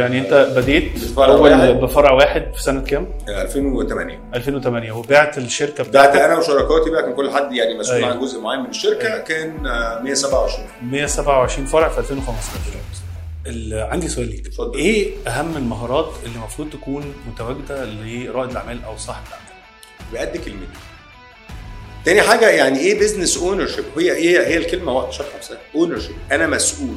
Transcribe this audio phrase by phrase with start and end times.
[0.00, 1.68] يعني انت بديت بفرع أول واحد.
[1.68, 7.14] بفرع واحد في سنة كام؟ 2008 2008 وبعت الشركة بعت بتاعتك أنا وشركاتي بقى كان
[7.14, 8.10] كل حد يعني مسؤول أيوة.
[8.10, 9.18] عن جزء معين من الشركة أيوة.
[9.18, 12.60] كان آه، 127 127 فرع في 2015
[13.46, 14.50] ال- عندي سؤال ليك.
[14.74, 19.44] إيه أهم المهارات اللي المفروض تكون متواجدة لرائد الأعمال أو صاحب الأعمال؟
[20.12, 20.78] بقد كلمته
[22.04, 26.46] تاني حاجة يعني إيه business ownership هي هي هي الكلمة وقت شرح نفسها ownership أنا
[26.46, 26.96] مسؤول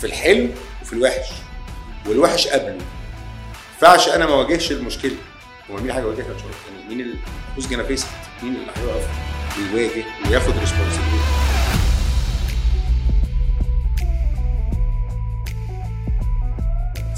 [0.00, 0.48] في الحلو
[0.82, 1.28] وفي الوحش.
[2.06, 2.78] والوحش قبله.
[3.74, 5.16] ينفعش أنا ما واجهش المشكلة.
[5.70, 6.38] هو مين حاجة واجهها؟ الله
[6.74, 7.16] يعني مين اللي
[7.88, 8.04] who's؟
[8.42, 9.08] مين اللي هيقف
[9.74, 11.39] ويواجه وياخد responsibility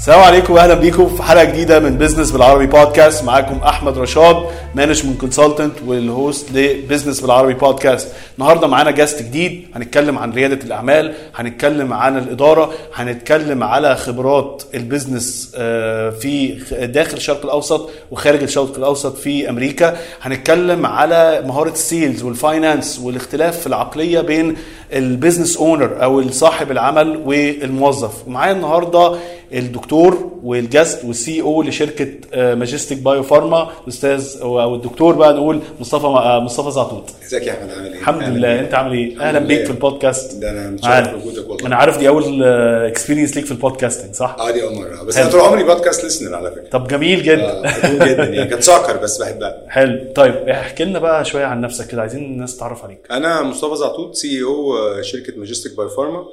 [0.03, 4.37] السلام عليكم واهلا بيكم في حلقة جديدة من business بالعربي بودكاست معاكم أحمد رشاد
[4.75, 8.07] management consultant وال host ل business بالعربي بودكاست
[8.37, 14.82] النهارده معانا guest جديد هنتكلم عن ريادة الأعمال هنتكلم عن الإدارة هنتكلم على خبرات ال
[14.82, 16.47] business آه، في
[16.93, 19.97] داخل الشرق الأوسط وخارج الشرق الأوسط في أمريكا.
[20.21, 24.55] هنتكلم على مهارة ال sales وال finance والاختلاف في العقلية بين
[24.93, 28.27] ال business owner أو صاحب العمل والموظف.
[28.27, 29.15] ومعايا النهارده
[29.53, 35.59] الدكتور وال guest وال CEO لشركة آه، ماجستيك بايو فارما الاستاذ أو الدكتور بقى نقول
[35.79, 37.09] مصطفى آه، مصطفى زعطوط.
[37.25, 38.53] إزيك يا أحمد؟ عامل إيه؟ الحمد لله.
[38.55, 38.63] بيك.
[38.63, 39.65] أنت عامل إيه؟ أهلا بيك.
[39.65, 40.35] في البودكاست.
[40.41, 41.13] ده أنا متشرف.
[41.13, 41.67] بوجودك والله.
[41.67, 45.03] أنا عارف دي أول experience ليك في ال podcasting صح؟ آه دي أول مرة.
[45.03, 45.17] بس.
[45.17, 46.69] أنا طول عمري podcast listener على فكرة.
[46.71, 47.51] طب جميل جدا.
[47.67, 48.49] آه، جدا يعني.
[48.49, 49.61] كانت سكر بس بحبها.
[49.69, 50.13] حلو.
[50.15, 52.01] طيب احكي لنا بقى شوية عن نفسك كده.
[52.01, 52.99] عايزين الناس تعرف عليك.
[53.11, 56.25] أنا مصطفى زعطوط CEO شركة Majestic Bay Pharma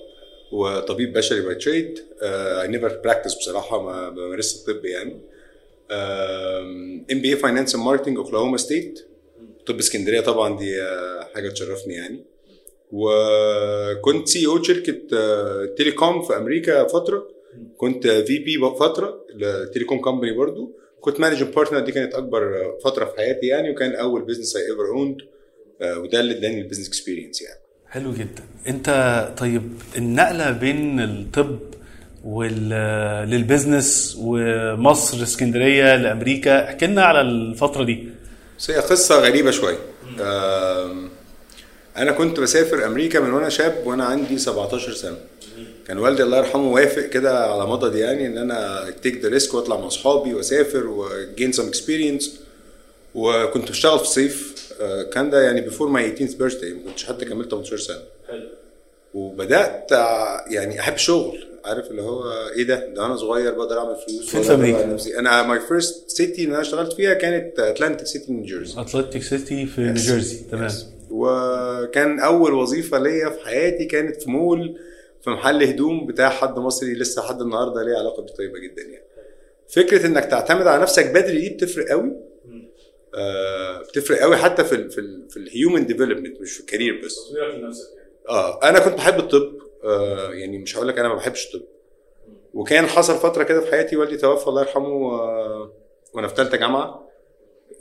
[0.53, 5.21] وطبيب بشري by trade I never practice بصراحة ما بمارسش الطب يعني.
[5.91, 9.11] MBA finance and marketing Oklahoma State
[9.67, 12.25] طب اسكندرية طبعا دي آه، حاجة تشرفني يعني.
[12.93, 17.29] وكنت CEO شركة آه، telecom في أمريكا فترة.
[17.77, 20.73] كنت VP فترة ل telecom company برضو.
[21.01, 24.63] كنت managing partner دي كانت أكبر آه، فترة في حياتي يعني وكان أول business I
[24.63, 25.21] ever owned
[25.83, 27.61] وده اللي اداني ال business experience يعني.
[27.91, 28.43] حلو جدا.
[28.69, 28.89] انت
[29.39, 31.59] طيب النقلة بين الطب
[32.25, 32.69] وال
[33.31, 38.09] لل business ومصر اسكندرية لأمريكا احكي لنا على الفترة دي.
[38.69, 39.79] هي قصة غريبة شوية.
[41.97, 45.17] أنا كنت بسافر أمريكا من وأنا شاب وأنا عندي 17 سنة.
[45.87, 49.77] كان والدي الله يرحمه وافق كده على مضض يعني إن أنا take the risk وأطلع
[49.77, 52.41] مع أصحابي وأسافر و gain some experience
[53.15, 54.50] وكنت بشتغل في الصيف
[55.13, 58.03] كان ده يعني before my 18 birthday ما كنتش حتى كملت 18 سنة.
[59.15, 62.23] وبدأت ع- يعني أحب الشغل عارف اللي هو
[62.57, 65.19] إيه ده؟ ده أنا صغير بقدر أعمل فلوس فين في نفسي.
[65.19, 69.81] أنا my first city اللي أنا اشتغلت فيها كانت Atlantic City نيوجيرسي Atlantic City في
[69.81, 70.71] نيوجيرسي تمام.
[71.11, 74.79] وكان أول وظيفة ليا في حياتي كانت في مول
[75.25, 79.05] في محل هدوم بتاع حد مصري لسه لحد النهارده ليه علاقة بيه طيبه جدا يعني.
[79.69, 82.13] فكرة إنك تعتمد على نفسك بدري دي بتفرق قوي.
[83.89, 87.01] بتفرق قوي حتى في ال في ال في ال human development مش في ال career
[87.07, 87.19] بس.
[88.29, 89.53] آه أنا كنت بحب الطب
[89.85, 91.67] آه يعني مش هقول لك أنا ما بحبش الطب.
[92.55, 95.73] وكان حصل فترة كده في حياتي والدي توفى الله يرحمه آه
[96.15, 97.09] وأنا في ثالثه جامعة.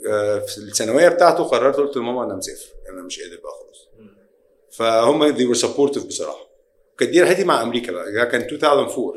[0.09, 3.89] آه في الثانوية بتاعته قررت قلت لماما أنا مسافر أنا مش قادر بقى خلاص.
[4.71, 6.49] فهم they were supportive بصراحة.
[6.97, 9.13] كانت دي رحلتي مع أمريكا بقى ده كان 2004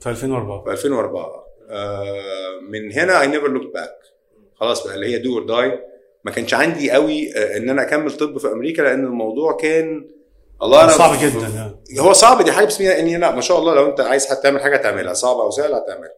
[0.00, 4.15] في 2004 في 2004 آه من هنا I never looked back.
[4.60, 5.80] خلاص بقى اللي هي do or die
[6.24, 10.08] ما كانش عندي قوي آه، إن أنا أكمل طب في أمريكا لأن الموضوع كان
[10.62, 12.00] الله أنا صعب جدا يعني.
[12.00, 14.60] هو صعب دي حاجة بس يعني لا ما شاء الله لو أنت عايز حتى تعمل
[14.60, 16.14] حاجة تعملها صعبة أو سهلة هتعملها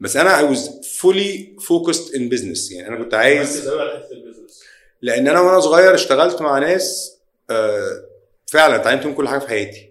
[0.00, 0.60] بس أنا I was
[1.00, 3.70] fully focused in business يعني أنا كنت عايز
[5.02, 7.18] لأن أنا وأنا صغير اشتغلت مع ناس
[7.50, 8.02] آه،
[8.46, 9.85] فعلا اتعلمت منهم كل حاجة في حياتي.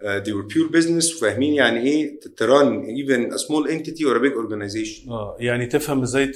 [0.00, 4.34] They were pure business وفاهمين يعني إيه تران even a small entity or a big
[4.36, 5.10] organization.
[5.10, 6.26] آه يعني تفهم إزاي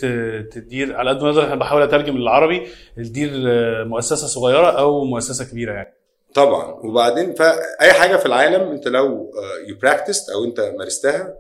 [0.53, 5.73] تدير على قد ما أقدر بحاول أترجم للعربي تدير آه، مؤسسة صغيرة أو مؤسسة كبيرة
[5.73, 5.95] يعني.
[6.35, 6.73] طبعا.
[6.73, 9.33] وبعدين فاي حاجة في العالم أنت لو
[9.69, 11.35] you practiced أو أنت مارستها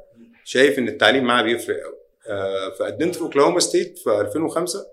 [0.45, 2.03] شايف إن التعليم معاها بيفرق قوي
[2.79, 4.87] فقدمت في Oklahoma State في 2005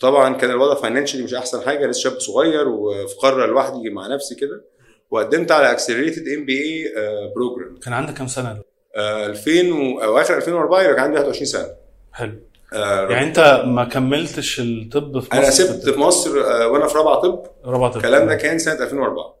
[0.00, 4.34] طبعا كان الوضع financially مش أحسن حاجة لسه شاب صغير وفي قارة لوحدي مع نفسي
[4.34, 4.64] كده.
[5.10, 8.60] وقدمت على accelerated MBA program كان عندك كام سنة؟
[8.96, 11.68] 2000 و- اواخر 2004 يبقى كان عندي 21 سنة.
[12.12, 12.32] حلو.
[12.72, 16.98] آه، يعني انت ما كملتش الطب في مصر؟ أنا سبت في مصر آه، وأنا في
[16.98, 17.42] رابعة طب.
[17.64, 17.96] رابعة طب.
[17.96, 19.34] الكلام ده كان سنة 2004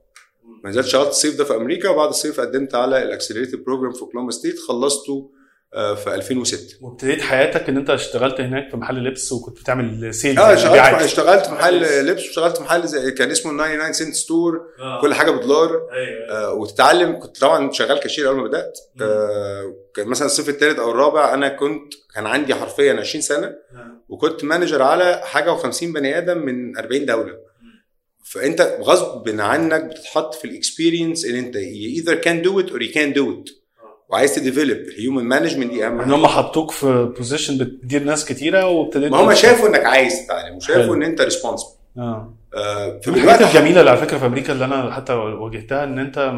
[0.64, 4.02] ما نزلت اشتغلت الصيف ده في أمريكا وبعد الصيف قدمت على ال accelerated program في
[4.02, 5.30] Oklahoma State خلصته
[5.72, 10.54] في 2006 وابتديت حياتك إن أنت اشتغلت هناك في محل لبس وكنت بتعمل sales آه
[10.54, 14.60] اشتغلت اشتغلت في محل لبس واشتغلت في محل زي كان اسمه 99 cent store
[15.00, 15.70] كل حاجة بدولار.
[15.92, 17.18] أيوه آه وتتعلم.
[17.18, 18.78] كنت طبعا شغال كاشير أول ما بدأت.
[19.00, 23.54] آه كان مثلا الصيف الثالث أو الرابع أنا كنت كان عندي حرفيا 20 سنة.
[24.08, 27.32] وكنت manager على حاجة و50 بني آدم من 40 دولة.
[28.24, 32.92] فأنت غصب عنك بتتحط في ال experience إن أنت either can do it or you
[32.94, 33.57] can't do it.
[34.08, 38.24] وعايز ت develop ال human management دي اهم ان هم حطوك في position بتدير ناس
[38.24, 40.94] كتيرة وابتديت ما هم شافوا إنك عايز تتعلم وشافوا حلو.
[40.94, 41.68] إن أنت responsible
[41.98, 46.32] آه آه الحاجات الجميلة اللي على فكرة في أمريكا اللي أنا حتى واجهتها إن أنت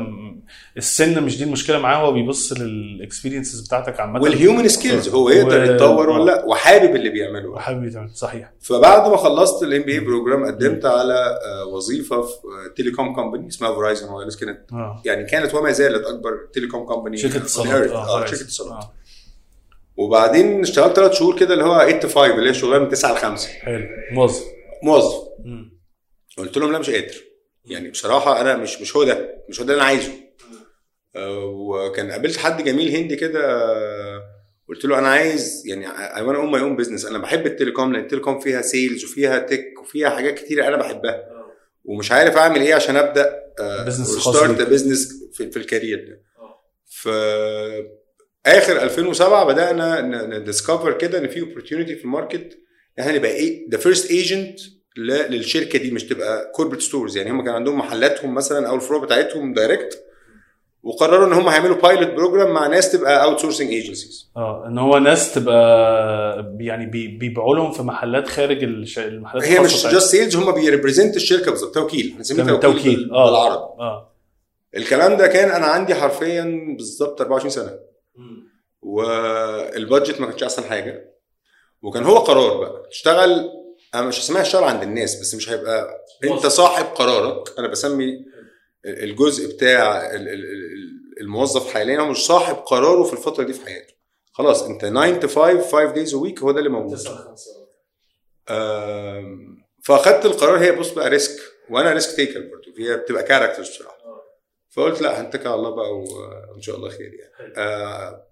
[0.76, 4.22] السن مش دي المشكلة معاه هو بيبص لل experiences بتاعتك عامة.
[4.22, 7.48] وال human skills هو يقدر يتطور ولا لأ وحابب اللي بيعمله.
[7.48, 8.52] وحابب يتعمل صحيح.
[8.60, 11.38] فبعد ما خلصت ال MBA program قدمت على
[11.72, 12.32] وظيفة في
[12.76, 15.02] telecom company اسمها Verizon Wireless كانت آه.
[15.04, 17.90] يعني كانت وما زالت أكبر telecom company شركة اتصالات.
[17.90, 18.26] آه آه.
[18.26, 18.72] شركة اتصالات.
[18.72, 18.92] آه.
[19.96, 23.12] وبعدين اشتغلت ثلاث شهور كده اللي هو 8 to 5 اللي هي شغلانة من 9
[23.14, 23.86] ل 5 حلو.
[24.12, 24.44] موظف.
[24.82, 25.14] موظف.
[25.44, 25.69] مم.
[26.38, 27.14] قلت لهم لا مش قادر.
[27.64, 30.12] يعني بصراحة أنا مش مش هو ده مش هو ده اللي أنا عايزه.
[31.16, 34.22] آه، وكان قابلت حد جميل هندي كده آه،
[34.68, 35.86] قلت له أنا عايز يعني
[36.16, 39.04] I wanna own my own business أنا بحب ال telecom لأن ال telecom فيها sales
[39.04, 41.22] وفيها tech وفيها حاجات كتيره أنا بحبها.
[41.84, 43.40] ومش عارف أعمل إيه عشان أبدأ
[43.86, 44.68] business خاص start big.
[44.68, 46.22] business في, في ال career ده.
[46.90, 47.08] ف
[48.46, 50.00] آخر 2007 بدأنا
[50.38, 52.58] ن discover كده إن في opportunity في ال market.
[53.00, 54.60] إحنا نبقى إيه the first agent
[54.96, 59.52] للشركة دي مش تبقى corporate stores يعني هم كان عندهم محلاتهم مثلا أو الفروع بتاعتهم
[59.54, 60.04] direct
[60.82, 65.34] وقرروا إن هم هيعملوا pilot program مع ناس تبقى outsourcing agencies آه إن هو ناس
[65.34, 68.98] تبقى يعني بي- بيبيعوا لهم في محلات خارج الش...
[68.98, 69.86] المحلات هي مش.
[69.86, 71.74] just sales هم بي represent الشركة بالظبط.
[71.74, 72.14] توكيل.
[72.18, 72.60] هنسميه توكيل.
[72.60, 73.10] توكيل.
[73.12, 73.26] آه.
[73.30, 73.80] بالعربي.
[73.80, 74.12] آه.
[74.76, 77.78] الكلام ده كان أنا عندي حرفيا بالظبط 24 سنة.
[78.82, 81.14] وال budget ما كانش أحسن حاجة.
[81.82, 82.88] وكان هو قرار بقى.
[82.90, 83.50] تشتغل
[83.94, 86.46] أنا مش هسميها الشغل عند الناس بس مش هيبقى أنت.
[86.46, 87.58] صاحب قرارك.
[87.58, 88.24] أنا بسمي
[88.84, 93.64] الجزء بتاع ال- ال- ال- الموظف حاليا هو مش صاحب قراره في الفترة دي في
[93.66, 93.94] حياته.
[94.32, 96.98] خلاص أنت 9 to 5 5 days a week هو ده اللي موجود.
[99.84, 101.40] فأخدت القرار هي بص بقى risk
[101.70, 103.96] وأنا risk taker برضه هي بتبقى characters بصراحة.
[104.70, 105.90] فقلت لا هنتكل على الله بقى
[106.52, 107.54] وإن شاء الله خير يعني.
[107.56, 108.26] آه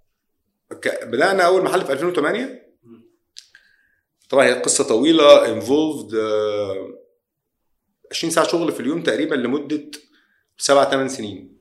[1.02, 2.68] بدأنا أول محل في 2008
[4.28, 6.14] طبعا هي قصة طويلة involved
[8.12, 9.80] 20 ساعة شغل في اليوم تقريبا لمدة
[10.60, 11.58] سبع ثمان سنين.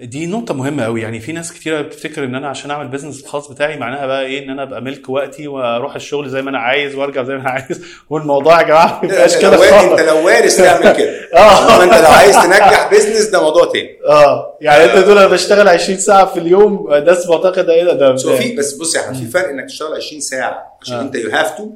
[0.00, 3.48] دي نقطة مهمة قوي يعني في ناس كتيرة بتفتكر إن أنا عشان أعمل business الخاص
[3.52, 6.94] بتاعي معناها بقى إيه؟ إن أنا أبقى ملك وقتي وأروح الشغل زي ما أنا عايز
[6.94, 7.84] وأرجع زي ما أنا عايز.
[8.10, 10.02] والموضوع يا جماعة ما يبقاش كده وارث- انت خالص.
[10.02, 11.10] لو وارث تعمل كده.
[11.34, 11.82] آه.
[11.84, 13.98] أنت لو عايز تنجح business ده موضوع تاني.
[14.08, 14.58] آه.
[14.60, 18.56] يعني أنت تقول أنا بشتغل 20 ساعة في اليوم ناس معتقدة إيه؟ ده ده في
[18.56, 21.00] بس بص يا أحمد في فرق إنك تشتغل 20 ساعة عشان آه.
[21.02, 21.70] أنت you have to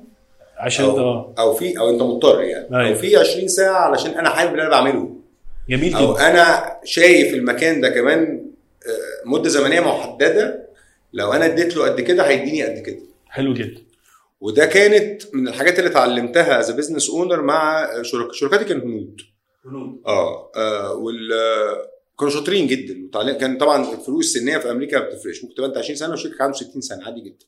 [0.61, 2.77] عشان أو آه أو في أو أنت مضطر يعني.
[2.77, 2.89] أيوة.
[2.89, 5.17] أو في 20 ساعة علشان أنا حابب اللي أنا بعمله.
[5.69, 6.31] جميل أو جدا.
[6.31, 8.47] أنا شايف المكان ده كمان
[8.87, 10.69] آه، مدة زمنية محددة.
[11.13, 13.01] لو أنا اديت له قد كده هيديني قد كده.
[13.29, 13.81] حلو جدا.
[14.41, 19.21] وده كانت من الحاجات اللي اتعلمتها as business owner مع شركاء شركاتي كانوا هنود.
[20.07, 23.33] آه, آه وال آه، كانوا شاطرين جدا.
[23.33, 25.43] كان طبعا الفروق السنية في أمريكا ما بتفرقش.
[25.43, 27.47] ممكن تبقى أنت 20 سنة وشركة عنده 60 سنة عادي جدا.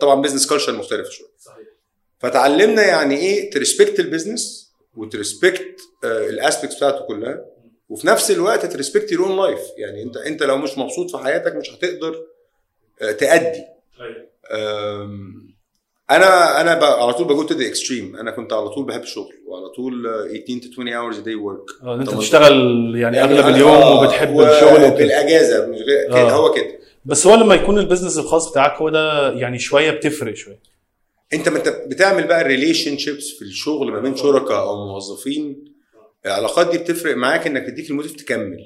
[0.00, 1.28] طبعا business culture مختلف شوية.
[1.38, 1.77] صحيح.
[2.18, 7.44] فتعلمنا يعني إيه تريسبكت البيزنس وتريسبكت الاسبكتس بتاعته كلها.
[7.88, 11.18] وفي نفس الوقت ت respect your own life يعني انت أنت لو مش مبسوط في
[11.18, 12.14] حياتك مش هتقدر
[13.02, 13.62] آه، تأدي.
[14.52, 15.48] آم،
[16.10, 19.02] أنا أنا ب- على طول ب go to the extreme أنا كنت على طول بحب
[19.02, 19.32] الشغل.
[19.46, 21.84] وعلى طول آه، 18 to 20 hours a day work.
[21.86, 22.14] آه أنت.
[22.14, 24.88] بتشتغل يعني أغلب أنا- اليوم آه، وبتحب و- الشغل وكده.
[24.88, 26.16] بالأجازة مش غير كده.
[26.16, 26.30] آه.
[26.32, 26.78] هو كده.
[27.04, 30.58] بس هو لما يكون ال business الخاص بتاعك هو ده يعني شوية بتفرق شوية.
[31.32, 35.74] انت ما انت بتعمل بقى ال relationships في الشغل ما بين شركاء أو موظفين.
[36.26, 38.58] العلاقات دي بتفرق معاك انك تديك ال motive تكمل.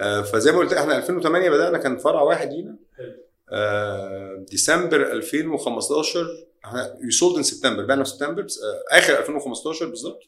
[0.00, 2.76] آه، فزي ما قلت إحنا 2008 بدأنا كان فرع واحد لينا
[3.52, 6.26] آه، ديسمبر 2015
[6.64, 10.20] إحنا we sold in September بعنا في سبتمبر آه، آخر 2015 بالظبط.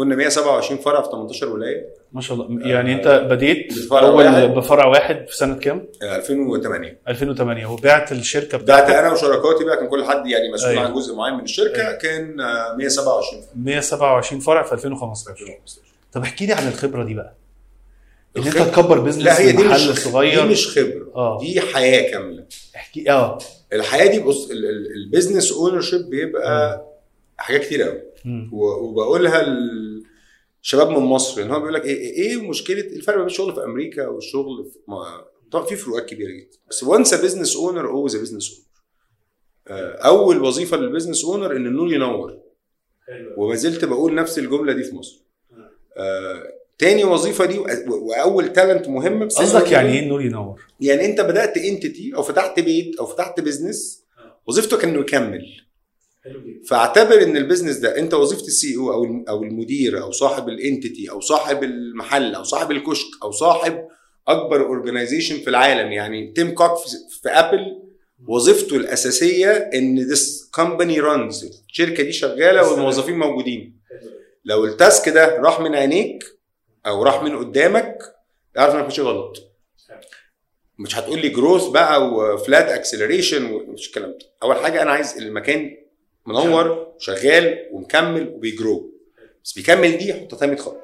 [0.00, 1.86] كنا 127 فرع في 18 ولاية.
[2.12, 2.68] ما شاء الله.
[2.68, 4.42] يعني انت بديت بفرع أول واحد.
[4.42, 9.76] بفرع واحد في سنة كام؟ آه، 2008 2008 وبعت الشركة بعت بتاعتك أنا وشركاتي بقى
[9.76, 10.84] كان كل حد يعني مسؤول أيوة.
[10.84, 11.98] عن جزء معين من الشركة أيوة.
[11.98, 15.58] كان آه، 127 127 فرع في 2015
[16.12, 17.34] طب احكي لي عن الخبرة دي بقى.
[18.36, 21.06] إن انت تكبر business لا هي دي مش صغير دي مش خبرة.
[21.16, 21.38] آه.
[21.40, 22.44] دي حياة كاملة.
[22.76, 23.38] احكي آه.
[23.72, 26.82] الحياة دي بص ال- ال- ال business ownership بيبقى
[27.38, 28.02] حاجات كتير قوي
[28.52, 33.64] وبقولها للشباب من مصر إن هو بيقول لك إيه إيه مشكلة الفرق بين الشغل في
[33.64, 36.58] أمريكا والشغل في ما- طبعا في فروقات كبيرة جدا.
[36.70, 38.70] بس once business owner always business owner
[39.68, 42.38] آه، أول وظيفة لل business owner إن النور ينور.
[43.36, 45.22] وما زلت بقول نفس الجملة دي في مصر.
[45.96, 46.42] آه،
[46.78, 47.58] تاني وظيفة دي
[47.88, 52.60] وأول talent مهم بس قصدك يعني إيه النور ينور؟ يعني أنت بدأت entity أو فتحت
[52.60, 54.04] بيت أو فتحت business
[54.46, 55.46] وظيفته كان إنه يكمل.
[56.68, 60.48] فاعتبر إن ال business ده أنت وظيفة ال CEO أو الم- أو المدير أو صاحب
[60.48, 63.88] ال entity أو صاحب المحل أو صاحب الكشك أو صاحب
[64.28, 66.76] أكبر organization في العالم يعني تيم كوك
[67.22, 67.82] في- Apple
[68.28, 71.44] وظيفته الأساسية إن this company runs.
[71.68, 73.80] الشركة دي شغالة والموظفين موجودين.
[74.44, 76.24] لو ال task ده راح من عينيك
[76.86, 77.98] أو راح من قدامك
[78.58, 79.36] اعرف إنك ماشي غلط.
[80.78, 84.18] مش هتقول لي growth بقى و flat acceleration ومش الكلام ده.
[84.42, 85.76] أول حاجة أنا عايز المكان
[86.26, 88.94] منور وشغال ومكمل وبي grow.
[89.44, 90.82] بس بيكمل دي حط تاني خط.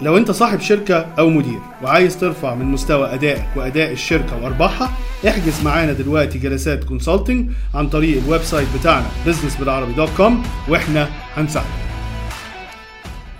[0.00, 4.98] لو انت صاحب شركة أو مدير وعايز ترفع من مستوى أدائك وأداء الشركة وأرباحها
[5.28, 11.08] احجز معانا دلوقتي جلسات consulting عن طريق ال website بتاعنا business بالعربي dot com وإحنا
[11.34, 11.68] هنساعدك.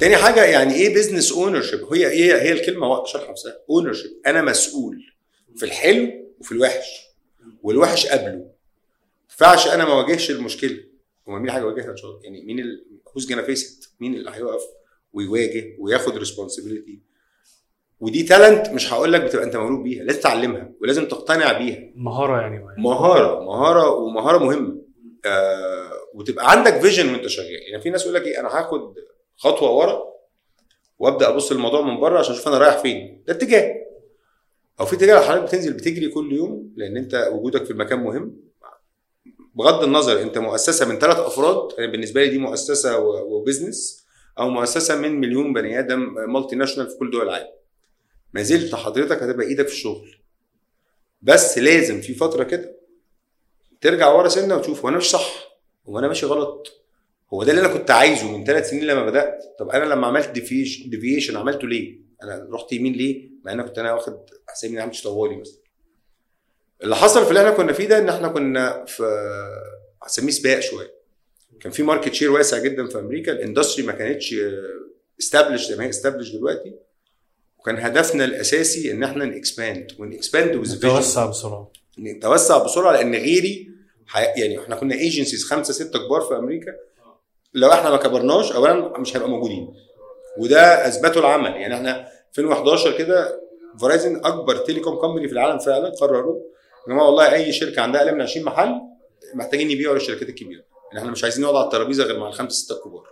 [0.00, 3.52] تاني حاجة يعني إيه business ownership هي إيه هي الكلمة واضحه شرح نفسها.
[3.70, 4.98] ownership أنا مسؤول
[5.56, 6.10] في الحلو
[6.40, 6.86] وفي الوحش
[7.62, 8.55] والوحش قبله.
[9.40, 10.78] ينفعش أنا ما واجهش المشكلة.
[11.28, 12.64] هو مين حاجة واجهها إن شاء الله؟ يعني مين
[13.16, 14.62] who's gonna face مين اللي هيقف
[15.12, 17.00] ويواجه وياخد responsibility
[18.00, 21.92] ودي talent مش هقول لك بتبقى أنت مولود بيها لازم تتعلمها ولازم تقتنع بيها.
[21.94, 24.82] مهارة يعني مهارة مهارة ومهارة مهمة.
[25.26, 27.70] آه وتبقى عندك vision وأنت شغال.
[27.70, 28.94] يعني في ناس يقول لك إيه أنا هاخد
[29.36, 30.02] خطوة ورا
[30.98, 33.22] وأبدأ أبص الموضوع من بره عشان أشوف أنا رايح فين.
[33.26, 33.74] ده اتجاه.
[34.80, 38.45] أو في اتجاه حضرتك بتنزل بتجري كل يوم لأن أنت وجودك في المكان مهم.
[39.56, 44.06] بغض النظر انت مؤسسة من ثلاث افراد يعني بالنسبة لي دي مؤسسة و business
[44.38, 47.48] أو مؤسسة من مليون بني آدم multinational في كل دول العالم
[48.34, 50.16] ما زلت حضرتك هتبقى إيدك في الشغل
[51.22, 52.76] بس لازم في فترة كده
[53.80, 55.58] ترجع ورا سنة وتشوف هو أنا مش صح
[55.88, 56.72] هو أنا ماشي غلط
[57.34, 60.28] هو ده اللي أنا كنت عايزه من ثلاث سنين لما بدأت طب أنا لما عملت
[60.88, 64.16] division عملته ليه؟ أنا رحت يمين ليه؟ مع إن كنت أنا واخد
[64.48, 65.58] حسابي اني عملت طوالي مثلا
[66.82, 69.02] اللي حصل في اللي إحنا كنا فيه ده ان إحنا كنا في
[70.02, 70.94] هسميه سباق شوية.
[71.60, 73.32] كان في market share واسع جدا في أمريكا.
[73.32, 74.34] ال industry ما كانتش
[75.20, 76.74] established زي ما هي established دلوقتي.
[77.58, 81.72] وكان هدفنا الأساسي إن إحنا ن expand ون expand توسع بسرعة.
[81.98, 83.70] نتوسع بسرعة لأن غيري.
[84.14, 86.72] يعني إحنا كنا agencies خمسة ستة كبار في أمريكا.
[87.54, 89.74] لو إحنا ما كبرناش اولا مش هنبقى موجودين.
[90.38, 91.50] وده أثبته العمل.
[91.50, 93.40] يعني إحنا 2011 كده
[93.80, 96.42] Verizon أكبر telecom company في العالم فعلا قرروا
[96.88, 98.74] يا جماعة والله اي شركه عندها أقل من 20 محل
[99.34, 100.62] محتاجين يبيعوا للشركات الكبيره.
[100.88, 103.04] يعني إحنا مش عايزين نقعد على الترابيزه غير مع الخمسه سته الكبار.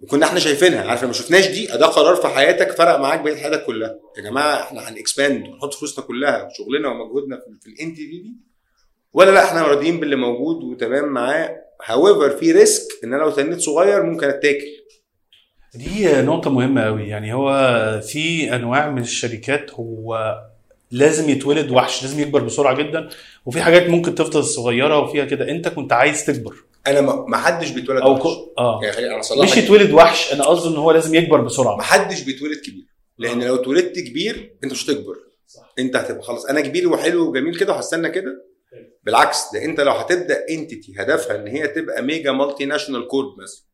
[0.00, 3.64] وكنا إحنا شايفينها عارف لما شفناش دي ده قرار في حياتك فرق معاك بقية حياتك
[3.64, 3.98] كلها.
[4.18, 8.32] يا جماعة إحنا هن expand ونحط فلوسنا كلها وشغلنا ومجهودنا في- ال entity دي.
[9.12, 11.56] ولا لا إحنا راضيين باللي موجود وتمام معاه.
[11.84, 14.66] however في risk إن أنا لو تنيت صغير ممكن أتاكل.
[15.74, 17.50] دي نقطة مهمة قوي يعني هو
[18.06, 20.34] في أنواع من الشركات هو
[20.90, 23.08] لازم يتولد وحش لازم يكبر بسرعة جدا
[23.46, 25.48] وفي حاجات ممكن تفضل صغيرة وفيها كده.
[25.48, 26.54] أنت كنت عايز تكبر.
[26.86, 28.22] أنا ما حدش بيتولد أو وحش.
[28.22, 28.28] كو...
[28.58, 28.80] آه.
[28.82, 31.76] يعني أنا مش صلاح يتولد وحش أنا قصدي إن هو لازم يكبر بسرعة.
[31.76, 32.84] ما حدش بيتولد كبير.
[33.18, 35.16] لأن لو اتولدت كبير أنت مش هتكبر.
[35.78, 38.46] أنت هتبقى خلاص أنا كبير وحلو وجميل كده وهستنى كده؟
[39.04, 43.64] بالعكس ده أنت لو هتبدأ entity هدفها إن هي تبقى mega multinational corp مثلا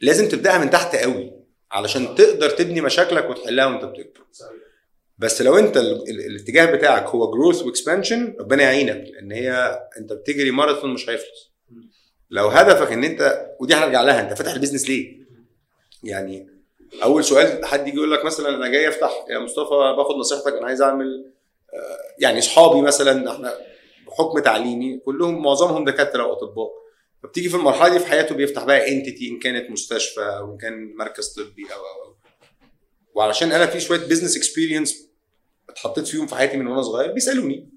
[0.00, 1.32] لازم تبدأها من تحت قوي
[1.70, 4.26] علشان تقدر تبني مشاكلك وتحلها وأنت بتكبر.
[5.20, 9.80] بس لو انت ال- ال- الاتجاه بتاعك هو growth و expansion ربنا يعينك لأن هي
[9.98, 11.50] انت بتجري ماراثون مش هيخلص.
[12.30, 15.20] لو هدفك إن انت ودي هنرجع لها انت فاتح ال business ليه؟
[16.04, 16.48] يعني
[17.02, 20.66] أول سؤال حد يجي يقول لك مثلا أنا جاي أفتح يا مصطفى باخد نصيحتك أنا
[20.66, 21.32] عايز أعمل
[21.74, 23.54] آه، يعني أصحابي مثلا إحنا
[24.06, 26.70] بحكم تعليمي كلهم معظمهم دكاترة وأطباء.
[27.22, 30.94] فبتيجي في المرحلة دي في حياته بيفتح بقى entity إن كانت مستشفى أو ان كان
[30.96, 32.14] مركز طبي أو أو
[33.14, 35.09] وعلشان أنا في شوية business experience
[35.70, 37.68] اتحطيت فيهم في حياتي من وأنا صغير بيسألوني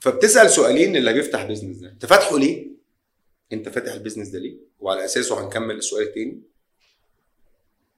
[0.00, 2.66] فبتسأل سؤالين اللي بيفتح business ده انت فاتحه ليه؟
[3.52, 6.42] انت فاتح ال business ده ليه؟ وعلى أساسه هنكمل السؤال التاني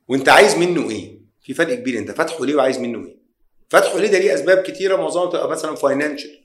[0.09, 3.17] وانت عايز منه إيه؟ في فرق كبير انت فاتحه ليه وعايز منه إيه؟
[3.71, 6.45] فاتحه ليه ده ليه أسباب كتيرة معظمها تبقى مثلا financial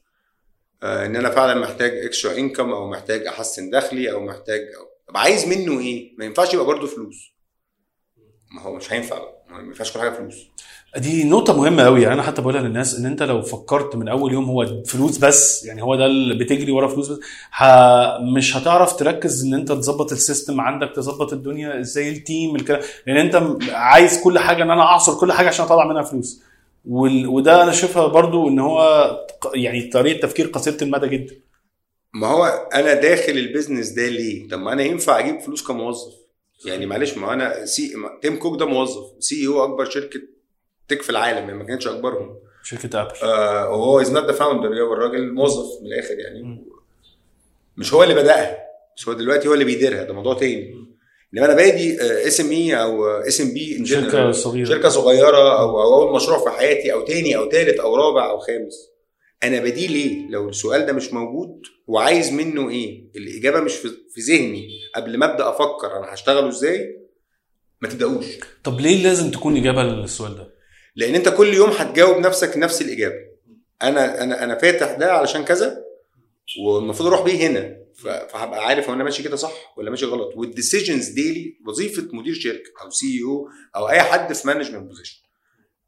[0.84, 4.88] آه إن أنا فعلا محتاج extra income أو محتاج أحسن دخلي أو محتاج أو...
[5.08, 7.32] طب عايز منه إيه؟ ما ينفعش يبقى برضه فلوس
[8.52, 10.48] ما هو مش هينفع ما ينفعش كل حاجة فلوس
[10.98, 14.34] دي نقطة مهمة قوي يعني أنا حتى بقولها للناس إن أنت لو فكرت من أول
[14.34, 17.20] يوم هو فلوس بس يعني هو ده اللي بتجري ورا فلوس بس.
[17.54, 17.63] ه...
[18.22, 22.82] مش هتعرف تركز إن أنت تظبط ال system عندك تظبط الدنيا إزاي ال team الكلام.
[23.08, 26.42] لأن أنت عايز كل حاجة إن أنا أعصر كل حاجة عشان أطلع منها فلوس.
[26.86, 27.27] وال...
[27.27, 29.10] وده أنا شايفها برضو إن هو
[29.56, 31.36] يعني طريقة تفكير قصيرة المدى جدا.
[32.13, 36.13] ما هو أنا داخل ال business ده ليه؟ طب ما أنا ينفع أجيب فلوس كموظف.
[36.66, 39.04] يعني معلش ما أنا CEO Tim Cook ده موظف.
[39.20, 40.20] CEO أكبر شركة
[40.88, 42.39] tech في العالم يعني ما كانتش أكبرهم.
[42.63, 46.65] شركة Apple آه وهو is not the founder هو الراجل موظف من الآخر يعني.
[47.77, 48.58] مش هو اللي بدأها
[48.96, 50.88] مش هو دلوقتي هو اللي بيديرها ده موضوع تاني.
[51.34, 54.65] إنما أنا بادي SME أو SMB شركة صغيرة.
[54.65, 58.39] شركة صغيرة أو أو أول مشروع في حياتي أو تاني أو تالت أو رابع أو
[58.39, 58.89] خامس.
[59.44, 64.67] أنا بديه ليه؟ لو السؤال ده مش موجود وعايز منه إيه؟ الإجابة مش في ذهني.
[64.96, 67.00] قبل ما أبدأ أفكر أنا هشتغله إزاي
[67.82, 68.25] ما تبدأوش.
[68.63, 70.57] طب ليه لازم تكون إجابة للسؤال ده؟
[70.98, 73.16] لأن انت كل يوم هتجاوب نفسك نفس الإجابة.
[73.82, 75.84] أنا أنا أنا فاتح ده علشان كذا
[76.66, 77.77] والمفروض أروح بيه هنا.
[77.96, 80.34] فهبقى عارف هو أنا ماشي كده صح ولا ماشي غلط.
[80.36, 85.22] وال decisions daily وظيفة مدير شركة أو CEO أو أي حد في management position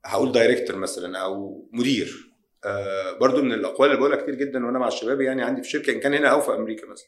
[0.06, 2.30] هقول director مثلا أو مدير.
[2.66, 5.92] آه برضو من الأقوال اللي بقولها كتير جدا وأنا مع الشباب يعني عندي في شركة
[5.94, 7.08] إن كان هنا أو في أمريكا مثلا.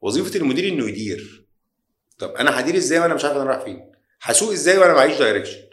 [0.00, 1.46] وظيفة المدير إنه يدير.
[2.18, 3.92] طب أنا هدير إزاي وأنا مش عارف أنا رايح فين؟
[4.22, 5.67] هسوق إزاي وأنا معيش direction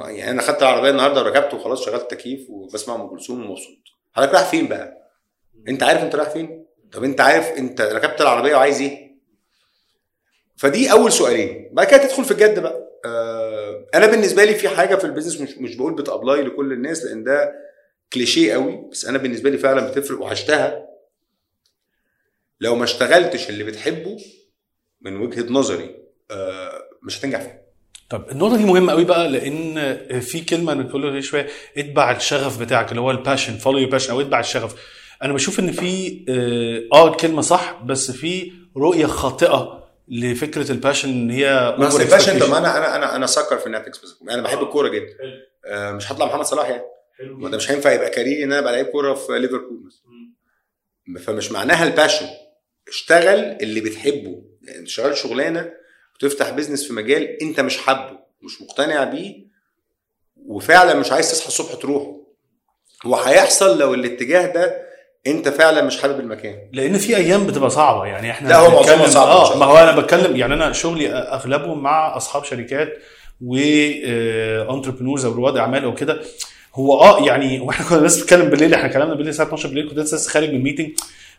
[0.00, 3.76] يعني أنا خدت العربية النهارده وركبت وخلاص شغلت التكييف وبسمع أم كلثوم ومبسوط.
[4.12, 5.10] حضرتك رايح فين بقى؟
[5.68, 9.16] أنت عارف أنت رايح فين؟ طب أنت عارف أنت ركبت العربية وعايز إيه؟
[10.56, 11.70] فدي أول سؤالين.
[11.72, 12.86] بعد كده تدخل في الجد بقى.
[13.04, 16.72] آه أنا بالنسبة لي في حاجة في ال business مش مش بقول بت apply لكل
[16.72, 17.54] الناس لأن ده
[18.12, 20.86] كليشيه قوي بس أنا بالنسبة لي فعلا بتفرق وعشتها.
[22.60, 24.16] لو ما اشتغلتش اللي بتحبه
[25.00, 27.65] من وجهة نظري آه مش هتنجح فيه.
[28.10, 31.46] طب النقطة دي مهمة قوي بقى لأن في كلمة أنا كل شوية
[31.78, 34.74] اتبع الشغف بتاعك اللي هو ال passion follow your passion أو اتبع الشغف.
[35.22, 41.08] أنا بشوف إن في آه، آه الكلمة صح بس في رؤية خاطئة لفكرة ال passion
[41.08, 44.42] إن هي over ال passion طب أنا أنا أنا أنا سكر في الناتكس بس أنا
[44.42, 45.06] بحب الكورة جدا.
[45.66, 46.82] آه مش هطلع محمد صلاح يعني.
[47.22, 51.24] ما ده مش هينفع يبقى career ي إن أنا أبقى لعيب كورة في ليفربول مثلا.
[51.24, 52.26] فمش معناها ال passion
[52.88, 54.42] اشتغل اللي بتحبه.
[54.62, 55.70] يعني انت شغال شغلانة
[56.22, 59.46] وتفتح business في مجال انت مش حابه مش مقتنع بيه
[60.46, 62.06] وفعلا مش عايز تصحى الصبح تروح
[63.04, 64.86] وهيحصل لو الاتجاه ده
[65.26, 66.58] انت فعلا مش حابب المكان.
[66.72, 69.56] لأن في أيام بتبقى صعبة يعني إحنا لا، هو معظمها شقاء آه.
[69.58, 72.88] ما هو أنا بتكلم يعني أنا شغلي أغلبه مع أصحاب شركات
[73.40, 73.56] و
[74.74, 76.20] entrepreneurs أو رواد أعمال أو كده.
[76.74, 79.98] هو آه يعني وإحنا كنا لسه بنتكلم بالليل إحنا كلامنا بالليل الساعة 12 بالليل كنت
[79.98, 80.90] لسه خارج من meeting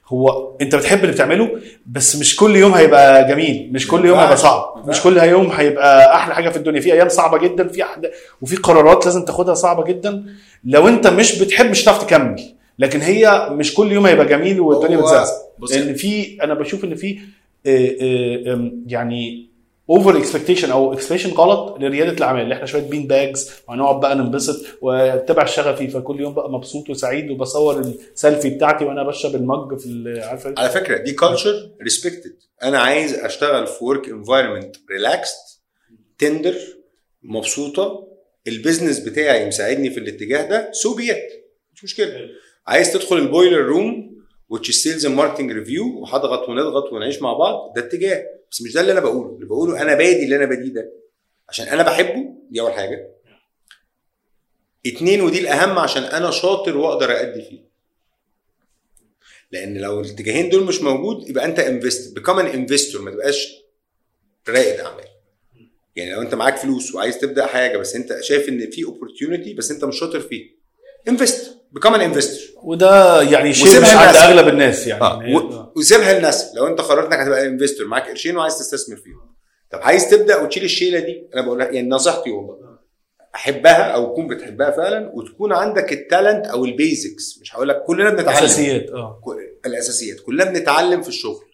[0.08, 1.50] هو انت بتحب اللي بتعمله
[1.86, 4.38] بس مش كل يوم هيبقى جميل مش كل يوم هيبقى.
[4.38, 5.02] صعب مش.
[5.02, 8.10] كل يوم هيبقى أحلى حاجة في الدنيا في أيام صعبة جدا في أحد...
[8.42, 10.26] وفي قرارات لازم تاخدها صعبة جدا
[10.66, 12.42] لو انت مش بتحب مش هتعرف تكمل
[12.80, 15.34] لكن هي مش كل يوم هيبقى جميل والدنيا بتزعزع
[15.72, 17.20] لأن في أنا بشوف إن في
[17.66, 19.47] آه، آه، يعني
[19.90, 24.66] over expectation أو expectation غلط لريادة الأعمال اللي إحنا شوية bean bags وهنقعد بقى ننبسط
[24.82, 30.20] وأتبع شغفي فكل يوم بقى مبسوط وسعيد وبصور السيلفي بتاعتي وأنا بشرب ال mug في
[30.24, 35.36] عارفه على فكرة دي culture respected أنا عايز أشتغل في work environment relaxed
[36.18, 36.56] تندر
[37.24, 38.08] مبسوطة.
[38.48, 42.14] ال business بتاعي مساعدني في الاتجاه ده so be it مش مشكلة.
[42.68, 44.07] عايز تدخل ال boiler room
[44.54, 48.26] is sales and marketing review وهضغط ونضغط ونعيش مع بعض ده اتجاه.
[48.52, 49.36] بس مش ده اللي أنا بقوله.
[49.36, 50.92] اللي بقوله أنا بادي اللي أنا باديه ده.
[51.50, 53.10] عشان أنا بحبه دي أول حاجة.
[54.86, 57.68] اتنين ودي الأهم عشان أنا شاطر وأقدر ادي فيه.
[59.52, 63.64] لأن لو الاتجاهين دول مش موجود يبقى أنت invest become an investor ما تبقاش
[64.50, 65.06] رائد أعمال.
[65.96, 69.72] يعني لو أنت معاك فلوس وعايز تبدأ حاجة بس أنت شايف إن في opportunity بس
[69.72, 70.50] أنت مش شاطر فيه
[71.08, 74.16] invest become an investor وده يعني شيء مش عند.
[74.16, 75.04] أغلب الناس يعني.
[75.32, 76.52] هي- و- وسيبها للناس.
[76.56, 79.36] لو أنت قررت إنك هتبقى investor معاك قرشين وعايز تستثمر فيهم.
[79.72, 82.78] طب عايز تبدأ وتشيل الشيلة دي؟ أنا بقول لك يعني نصيحتي والله
[83.36, 87.84] أحبها أو تكون بتحبها فعلا وتكون عندك ال talent أو ال basics مش هقول لك
[87.84, 88.38] كلنا بنتعلم.
[88.46, 89.22] اساسيات آه.
[89.66, 90.20] الأساسيات.
[90.20, 91.46] كلنا بنتعلم في الشغل.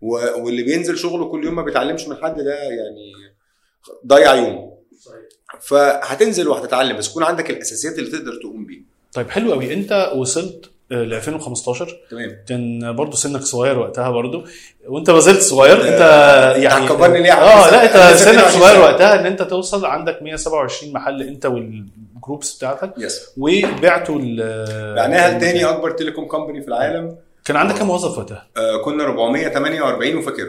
[0.00, 3.12] و- واللي بينزل شغله كل يوم ما بيتعلمش من حد ده يعني
[4.06, 4.72] ضيع يوم
[5.60, 8.84] فهتنزل وهتتعلم بس يكون عندك الأساسيات اللي تقدر تقوم بيها.
[9.12, 9.74] طيب حلو قوي.
[9.74, 12.36] انت وصلت ل 2015 تمام.
[12.48, 14.44] كان برضه سنك صغير وقتها برضه
[14.88, 16.00] وانت ما زلت صغير انت
[16.62, 18.80] يعني هتكبرني ليه؟ آه لا انت سنك 22 صغير.
[18.80, 22.94] وقتها ان انت توصل عندك 127 محل انت والجروبس بتاعتك.
[22.98, 24.36] يس وبعتوا ال
[24.96, 27.16] بعناها لتاني أكبر telecom company في العالم.
[27.44, 30.44] كان عندك كام موظف وقتها؟ آه كنا 448 وفاكره.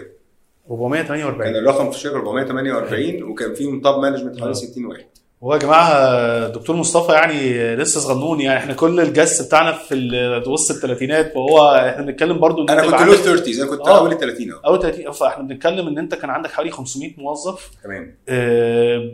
[0.69, 5.05] كان 448 الرقم في الشركة 448 وكان فيهم top management حوالي 60 واحد.
[5.43, 10.75] هو يا جماعة دكتور مصطفى يعني لسه صغنون يعني إحنا كل الجس بتاعنا في وسط
[10.75, 13.99] الثلاثينات فهو إحنا بنتكلم برضو إن أنا كنت لو عندك 30 أنا كنت آه.
[13.99, 17.71] أول ال 30 آه أول 30 فاحنا بنتكلم إن أنت كان عندك حوالي 500 موظف
[17.83, 18.17] تمام.
[18.29, 19.13] آه،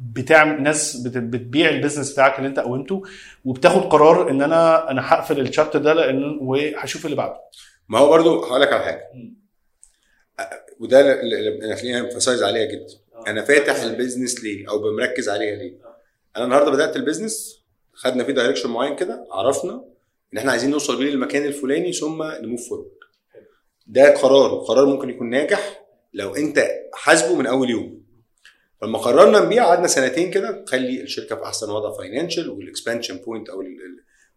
[0.00, 3.02] بتعمل ناس بت- بتبيع ال business بتاعك اللي أنت قومته
[3.44, 7.36] وبتاخد قرار إن أنا أنا هقفل ال chapter ده لأن وهشوف اللي بعده.
[7.88, 9.00] ما هو برضو هقول لك على حاجة.
[10.80, 13.01] وده اللي أنا خليني emphasize عليها جدا.
[13.26, 15.78] أنا فاتح ال business ليه أو بمركز عليها ليه.
[16.36, 17.62] أنا النهارده بدأت ال business
[17.94, 19.84] خدنا فيه direction معين كده عرفنا
[20.32, 22.90] إن إحنا عايزين نوصل بيه للمكان الفلاني ثم ن move forward
[23.86, 25.82] ده قرار وقرار ممكن يكون ناجح
[26.12, 28.02] لو أنت حاسبه من أول يوم.
[28.82, 33.48] لما قررنا نبيع قعدنا سنتين كده نخلي الشركة في أحسن وضع financial وال expansion point
[33.48, 33.64] أو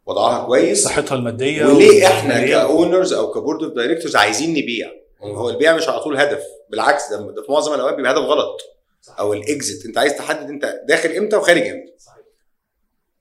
[0.06, 0.84] وضعها كويس.
[0.84, 2.48] صحتها المادية وليه إحنا.
[2.48, 6.43] ك owners أو ك board of directors عايزين نبيع؟ هو البيع مش على طول هدف
[6.69, 8.62] بالعكس ده في معظم الأوقات بيبقى هدف غلط.
[9.10, 11.91] أو ال exit أنت عايز تحدد أنت داخل إمتى وخارج إمتى.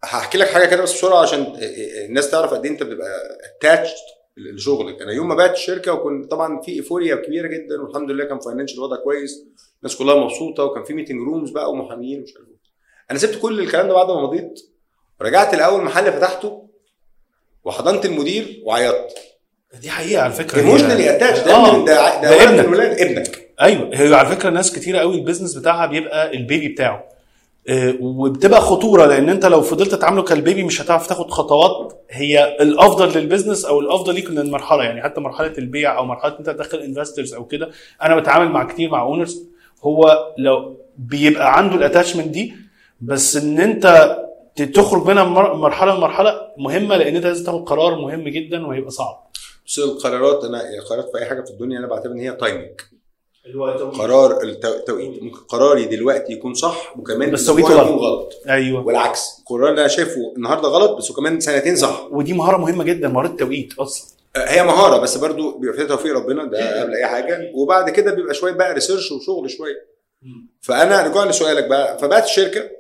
[0.05, 1.53] هحكي لك حاجة كده بس بسرعة عشان
[2.09, 3.21] الناس تعرف قد إيه أنت بتبقى
[3.59, 3.95] attached
[4.37, 5.03] لشغلك.
[5.03, 8.77] أنا يوم ما بعت الشركة وكنت طبعا في euphoria كبيرة جدا والحمد لله كان financial
[8.79, 9.45] الوضع كويس.
[9.83, 12.55] الناس كلها مبسوطة وكان في meeting rooms بقى ومحامين ومش عارف إيه.
[13.11, 14.61] أنا سبت كل الكلام ده بعد ما مضيت.
[15.23, 16.69] رجعت الأول محل فتحته
[17.65, 19.15] وحضنت المدير وعيطت.
[19.81, 20.59] دي حقيقة على فكرة.
[20.59, 23.01] emotionally attached ده ده ده ده من ابنك.
[23.01, 23.44] ابنك.
[23.63, 27.05] أيوه هي على فكرة ناس كتيرة قوي ال business بتاعها بيبقى ال baby بتاعه.
[27.69, 32.57] آه، وبتبقى خطورة لأن أنت لو فضلت تعامله كال baby مش هتعرف تاخد خطوات هي
[32.61, 36.79] الأفضل لل business أو الأفضل ليك للمرحله يعني حتى مرحلة البيع أو مرحلة أنت تدخل
[36.79, 37.71] investors أو كده.
[38.03, 39.45] أنا بتعامل مع كتير مع owners
[39.83, 42.55] هو لو بيبقى عنده ال attachment دي
[43.01, 44.17] بس إن أنت
[44.75, 49.27] تخرج منها مر- مرحلة لمرحله مهمة لأن أنت لازم تاخد قرار مهم جدا وهيبقى صعب.
[49.67, 52.81] بص القرارات أنا القرارات في أي حاجة في الدنيا أنا بعتبر إن هي timing
[53.91, 58.01] قرار التو- التوقيت ممكن قراري دلوقتي يكون صح وكمان بس توقيته يكون غلط.
[58.03, 58.33] غلط.
[58.49, 58.87] أيوه.
[58.87, 59.39] والعكس.
[59.41, 62.09] القرار اللي أنا شايفه النهارده غلط بس وكمان سنتين صح.
[62.11, 64.15] ودي مهارة مهمة جدا مهارة التوقيت أصلا.
[64.37, 67.51] آه، هي مهارة بس برضو بيبقى فيها توفيق ربنا ده قبل أي حاجة.
[67.55, 69.87] وبعد كده بيبقى شوية بقى ريسيرش وشغل شوية.
[70.61, 71.99] فأنا رجوعا لسؤالك بقى.
[71.99, 72.71] فبعت الشركة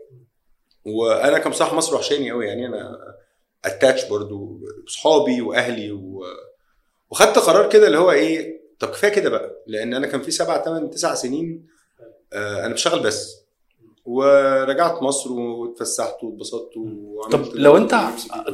[0.86, 2.98] وأنا كمصاح مصر وحشاني قوي يعني أنا
[3.64, 6.24] اتاتش برضو بصحابي وأهلي و...
[7.10, 10.64] وخدت قرار كده اللي هو إيه طب كفاية كده بقى لأن أنا كان في سبع
[10.64, 11.66] ثمان تسع سنين
[12.32, 13.44] آه أنا بشتغل بس.
[14.04, 17.94] ورجعت مصر واتفسحت واتبسطت وعملت طب لو أنت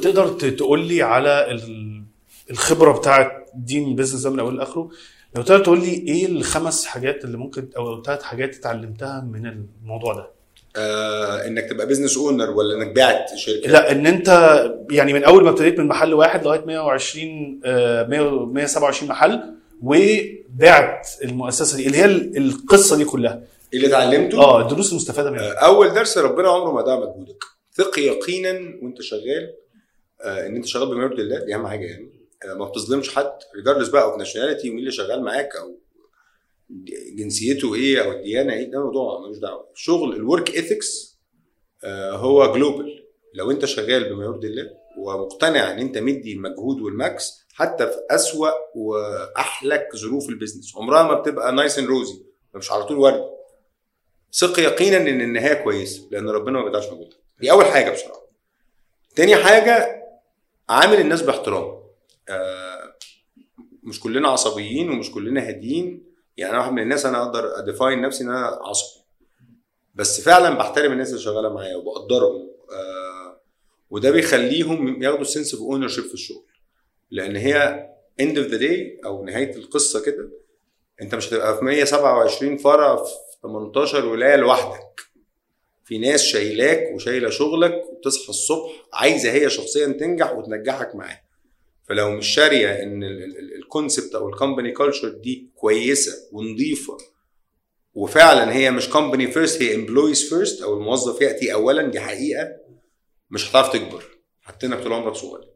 [0.02, 2.02] تقدر تقول لي على ال-
[2.50, 4.90] الخبرة بتاعت دي من ال business ده من اوله لآخره؟
[5.37, 9.46] لو تقدر تقول لي إيه الخمس حاجات اللي ممكن أو ثلاث حاجات اتعلمتها من
[9.83, 10.30] الموضوع ده؟
[10.76, 14.28] آه إنك تبقى business owner ولا إنك بعت شركة؟ لا إن أنت
[14.90, 21.08] يعني من أول ما ابتديت من محل واحد لغاية 120 آه، 100 127 محل وبعت
[21.24, 23.42] المؤسسة دي اللي هي ال- القصة دي كلها.
[23.74, 25.52] اللي اتعلمته؟ آه الدروس المستفاده منها.
[25.52, 27.44] أول درس ربنا عمره ما ضاع مجهودك.
[27.74, 28.50] ثق يقينا
[28.82, 29.54] وأنت شغال
[30.22, 32.10] آه، إن أنت شغال بما يرضي الله دي أهم حاجة يعني.
[32.44, 35.78] آه، ما بتظلمش حد regardless بقى of nationality ومين اللي شغال معاك أو
[37.16, 39.66] جنسيته إيه أو الديانة إيه ده موضوع ملوش دعوة.
[39.74, 41.18] الشغل ال work ethics
[42.12, 47.46] هو global لو أنت شغال بما يرضي الله ومقتنع إن أنت مدي المجهود وال max
[47.54, 50.76] حتى في أسوأ وأحلك ظروف ال business.
[50.76, 52.22] عمرها ما بتبقى nice and rosy
[52.54, 53.24] مش على طول ورد
[54.32, 57.16] ثق يقينا إن النهاية كويسة لأن ربنا ما بيضيعش مجهودك.
[57.40, 58.26] دي أول حاجة بصراحة.
[59.16, 60.02] تاني حاجة
[60.68, 61.80] عامل الناس باحترام.
[62.28, 62.94] آه
[63.82, 66.04] مش كلنا عصبيين ومش كلنا هاديين
[66.36, 69.00] يعني أنا واحد من الناس أنا أقدر أ define نفسي إن أنا عصبي.
[69.94, 72.50] بس فعلا بحترم الناس اللي شغالة معايا وبقدرهم.
[72.72, 72.99] آه
[73.90, 76.44] وده بيخليهم ياخدوا sense of owner في الشغل.
[77.11, 77.88] لأن هي
[78.20, 80.31] end of the day أو نهاية القصة كده
[81.03, 83.11] أنت مش هتبقى في 127 فرع في
[83.42, 85.00] 18 ولاية لوحدك.
[85.85, 91.22] في ناس شايلاك وشايلة شغلك وبتصحى الصبح عايزة هي شخصيا تنجح وتنجحك معاها.
[91.88, 93.03] فلو مش شارية إن
[93.58, 96.96] ال concept أو ال company culture دي كويسة ونظيفة
[97.94, 102.48] وفعلا هي مش company first هي employees first أو الموظف يأتي اولا دي حقيقة.
[103.30, 104.04] مش هتعرف تكبر.
[104.44, 105.50] هتنك طول عمرك صغير.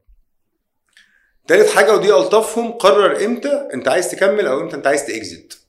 [1.46, 5.66] تالت حاجة ودي ألطفهم قرر إمتى؟ أنت عايز تكمل أو إمتى أنت عايز تاكزت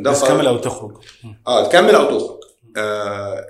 [0.00, 0.20] بس.
[0.20, 0.96] تكمل أو تخرج.
[1.46, 2.40] آه تكمل أو تخرج.
[2.76, 3.46] آه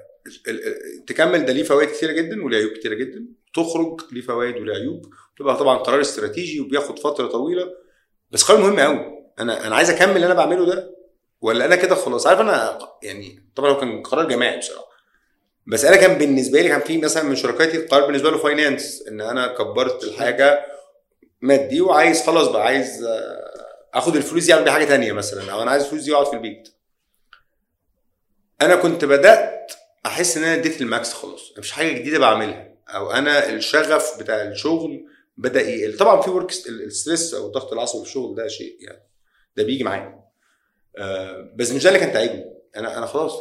[1.06, 3.26] تكمل ده ليه فوائد كتيرة جدا وليه عيوب كتيرة جدا.
[3.54, 5.14] تخرج ليه فوائد وليه عيوب.
[5.36, 7.70] بتبقى طبعا قرار استراتيجي وبياخد فترة طويلة.
[8.30, 10.94] بس قرار مهم قوي أنا أنا عايز أكمل اللي أنا بعمله ده
[11.40, 14.93] ولا أنا كده خلاص؟ عارف أنا يعني طبعا هو كان قرار جماعي بصراحة.
[15.66, 19.20] بس أنا كان بالنسبة لي كان في مثلا من شركاتي القرار بالنسبة له finance إن
[19.20, 20.66] أنا كبرت الحاجة
[21.40, 23.50] مادي وعايز خلاص بقى عايز آه،
[23.94, 26.32] آخد الفلوس دي أعمل بيها حاجة تانية مثلا أو أنا عايز الفلوس دي أقعد في
[26.32, 26.68] البيت.
[28.62, 29.72] أنا كنت بدأت
[30.06, 34.42] أحس إن أنا اديت ال max خلاص مفيش حاجة جديدة بعملها أو أنا الشغف بتاع
[34.42, 35.96] الشغل بدأ يقل.
[35.96, 39.02] طبعا في work ال stress أو الضغط العصبي في الشغل ده شيء يعني
[39.56, 40.24] ده بيجي معايا.
[40.98, 42.53] آه بس مش ده اللي كان تعبني.
[42.76, 43.32] أنا أنا خلاص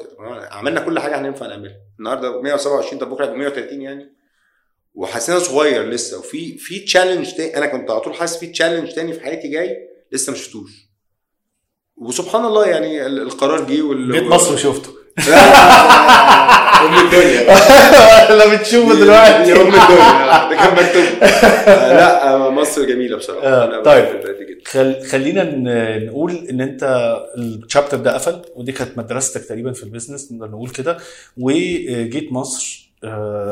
[0.52, 1.76] عملنا كل حاجة إحنا ينفع نعملها.
[2.00, 4.14] النهارده 127 طب بكرة هيبقى 130 يعني.
[5.30, 9.14] أنا صغير لسه وفي في challenge تاني أنا كنت على طول حاسس في challenge تاني
[9.14, 9.78] في حياتي جاي
[10.12, 10.72] لسه ما شفتوش.
[11.98, 14.90] وسبحان الله يعني ال- القرار جه وال جيت مصر وشفته.
[15.20, 17.44] ام الدنيا
[18.36, 21.04] لا بتشوفه دلوقتي ام الدنيا ده كان مكتوب
[21.68, 24.06] لا مصر جميله بصراحه أنا طيب.
[24.66, 25.06] خل...
[25.06, 25.44] خلينا
[25.98, 26.84] نقول ان انت
[27.38, 30.98] ال chapter ده قفل ودي كانت مدرستك تقريبا في ال business نقدر نقول كده
[31.38, 32.92] وجيت مصر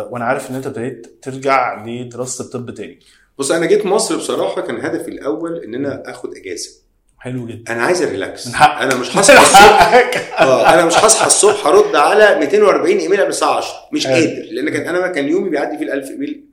[0.10, 3.00] وأنا عارف ان انت ابتديت ترجع لدراسه الطب تاني
[3.38, 6.81] بص أنا جيت مصر بصراحه كان هدفي الأول ان أنا اخد اجازه
[7.22, 7.74] حلو جدا.
[7.74, 8.82] أنا عايز relax من حقك.
[8.82, 10.42] أنا مش هصحى الصبح.
[10.42, 14.18] آه أنا مش هصحى الصبح هرد على 240 إيميل قبل الساعة 10 مش أيوة.
[14.20, 16.44] قادر لأن كان أنا كان يومي بيعدي فيه ال 1000 ايميل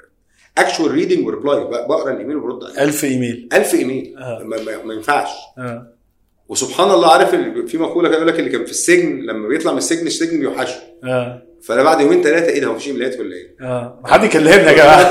[0.59, 2.83] actual reading و reply بقرأ الإيميل وبرد عليه.
[2.83, 3.49] 1000 إيميل.
[3.53, 4.15] 1000 إيميل.
[4.19, 4.43] آه.
[4.85, 5.29] ما, ينفعش.
[5.59, 5.87] آه.
[6.49, 7.31] وسبحان الله عارف
[7.67, 10.77] في مقولة كده يقول لك اللي كان في السجن لما بيطلع من السجن السجن بيوحشه.
[11.05, 11.43] آه.
[11.63, 14.03] فأنا بعد يومين ثلاثة إيه ده هو مفيش emailات ولا إيه؟ آه.
[14.07, 15.11] حد يكلمنا يا جماعة.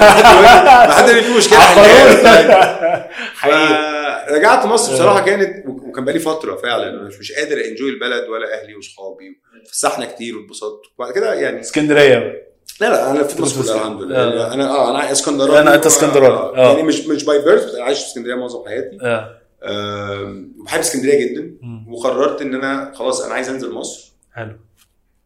[0.87, 1.59] ما حد في مشكله
[3.41, 3.96] حقيقي.
[4.29, 8.75] فرجعت مصر بصراحة كانت وكان بقالي فترة فعلا مش مش قادر enjoy البلد ولا أهلي
[8.75, 12.47] واصحابي فسحنا كتير واتبسطت وبعد كده يعني اسكندرية.
[12.81, 14.53] لا لا أنا في مصر الحمد لله آه.
[14.53, 16.33] أنا آه أنا اسكندراني أنا- أنت اسكندراني.
[16.35, 16.55] آه.
[16.57, 16.67] آه.
[16.69, 21.25] يعني مش مش by birth أنا عايش في اسكندرية معظم حياتي آه آم، بحب اسكندرية
[21.33, 21.57] جدا.
[21.89, 24.57] وقررت إن أنا خلاص أنا عايز أنزل مصر حلو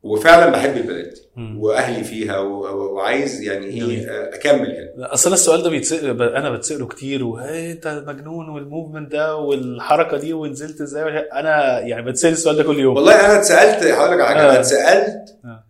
[0.04, 1.14] وفعلا بحب البلد.
[1.58, 3.66] وأهلي فيها وعايز يعني.
[3.66, 8.62] إيه آه، أكمل هنا لا، أصل السؤال ده بيتسأل أنا بتسأله كتير انت مجنون وال
[8.62, 13.40] movement ده والحركة دي ونزلت إزاي أنا يعني بتسأل السؤال ده كل يوم والله أنا
[13.40, 14.50] اتسألت هقول لك على حاجة آه.
[14.52, 15.64] أنا اتسألت آه.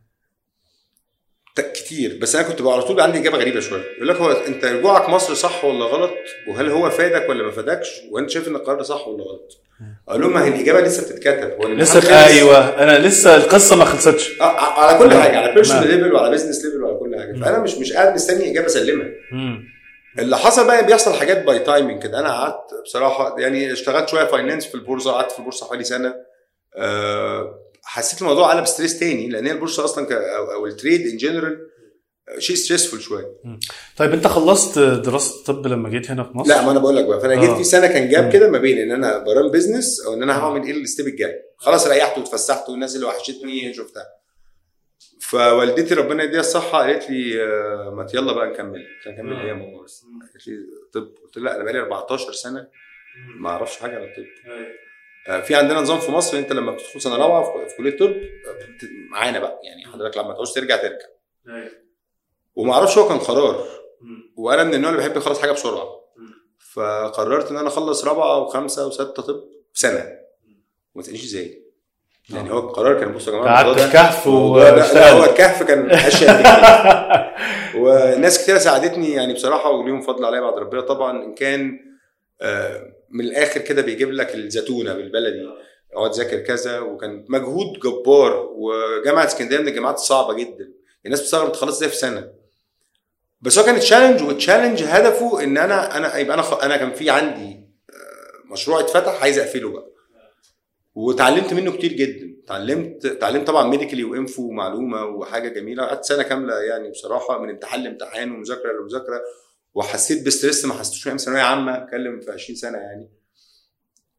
[1.60, 2.18] كتير.
[2.22, 3.84] بس أنا كنت بقى على طول عندي إجابة غريبة شوية.
[3.96, 6.12] يقول لك هو أنت رجوعك مصر صح ولا غلط؟
[6.48, 9.62] وهل هو فادك ولا ما فادكش؟ وأنت شايف إن القرار ده صح ولا غلط؟
[10.10, 11.52] أقول لهم ما هي الإجابة لسه بتتكتب.
[11.52, 12.10] هو لسه خلص.
[12.12, 12.84] أيوه.
[12.84, 14.42] أنا لسه القصة ما خلصتش.
[14.42, 15.88] آه، ع- على كل حاجة على personal.
[15.88, 17.34] level وعلى business level وعلى كل حاجة.
[17.46, 19.08] فأنا مش مش قاعد مستني إجابة اسلمها.
[20.20, 22.20] اللي حصل بقى بيحصل حاجات by timing كده.
[22.20, 26.16] أنا قعدت بصراحة يعني اشتغلت شوية finance في البورصة قعدت في البورصة حوالي سنة.
[26.78, 31.18] أه حسيت الموضوع قلب stress تاني لأن هي البورصة أصلا ك- أو, ال trade in
[31.18, 31.68] general
[32.38, 33.26] شيء stressful شوية.
[33.98, 37.06] طيب أنت خلصت دراسة الطب لما جيت هنا في مصر؟ لا ما أنا بقول لك
[37.06, 37.20] بقى.
[37.22, 37.58] فأنا جيت آه.
[37.58, 38.10] في سنة كان.
[38.10, 41.08] gap كده ما بين إن أنا برن business أو إن أنا هعمل إيه ال step
[41.08, 41.42] الجاي.
[41.58, 44.06] خلاص ريحت واتفسحت والناس اللي وحشتني شفتها.
[45.22, 49.78] فوالدتي ربنا يديها الصحة قالت لي آه، ما يلا بقى نكمل نكمل إيه يا ماما
[49.78, 50.54] قالت لي
[50.94, 51.02] طب.
[51.24, 52.68] قلت لها لا أنا بقالي 14 سنة
[53.40, 54.52] ما أعرفش حاجة عن الطب.
[54.52, 54.68] آه،
[55.44, 59.40] في عندنا نظام في مصر انت لما بتدخل سنة رابعة في- كلية الطب آه، معانا
[59.40, 59.60] بقى.
[59.64, 61.06] يعني حضرتك لما تعوز ترجع ترجع.
[62.56, 63.66] وما أعرفش هو كان قرار.
[64.38, 65.88] وأنا من النوع اللي بحب اخلص حاجة بسرعة.
[66.74, 70.06] فقررت إن أنا أخلص رابعة وخمسة وستة طب في سنة.
[70.96, 71.62] وما تسالنيش إزاي.
[72.30, 76.42] يعني هو القرار كان بصوا يا جماعة قعدت في كهف هو الكهف كان اشياء.
[77.82, 80.82] وناس كتير ساعدتني يعني بصراحة وليهم فضل عليا بعد ربنا.
[80.82, 81.80] طبعا إن كان
[82.42, 85.50] آه، من الآخر كده بيجيب لك الزتونة بالبلدي.
[85.94, 90.72] اقعد ذاكر كذا وكان مجهود جبار وجامعة اسكندرية من الجامعات الصعبه جدا.
[91.06, 92.32] الناس بتستغرب تخلص إزاي في سنة.
[93.42, 96.64] بس هو كان challenge وال challenge هدفه إن أنا أنا يبقى أنا خ...
[96.64, 99.92] أنا كان في عندي آه، مشروع اتفتح عايز أقفله بقى.
[100.96, 102.36] وتعلمت منه كتير جدا.
[102.46, 105.84] اتعلمت اتعلمت طبعا medically و info ومعلومة وحاجة جميلة.
[105.86, 109.22] قعدت سنة كاملة يعني بصراحة من امتحان لامتحان ومذاكرة لمذاكرة.
[109.74, 113.10] وحسيت ب stress ما حسيتوش أيام ثانوية عامة أتكلم في 20 سنة يعني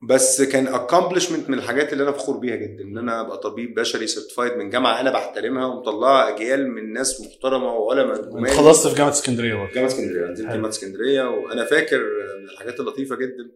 [0.08, 4.06] بس كان accomplishment من الحاجات اللي أنا فخور بيها جدا إن أنا أبقى طبيب بشري
[4.06, 8.50] certified من جامعة أنا بحترمها ومطلعة أجيال من ناس محترمة وعلماء.
[8.54, 10.48] خلصت في جامعة اسكندرية برضه جامعة اسكندرية نزلت.
[10.48, 11.98] جامعة اسكندرية وأنا فاكر
[12.42, 13.50] من الحاجات اللطيفة جدا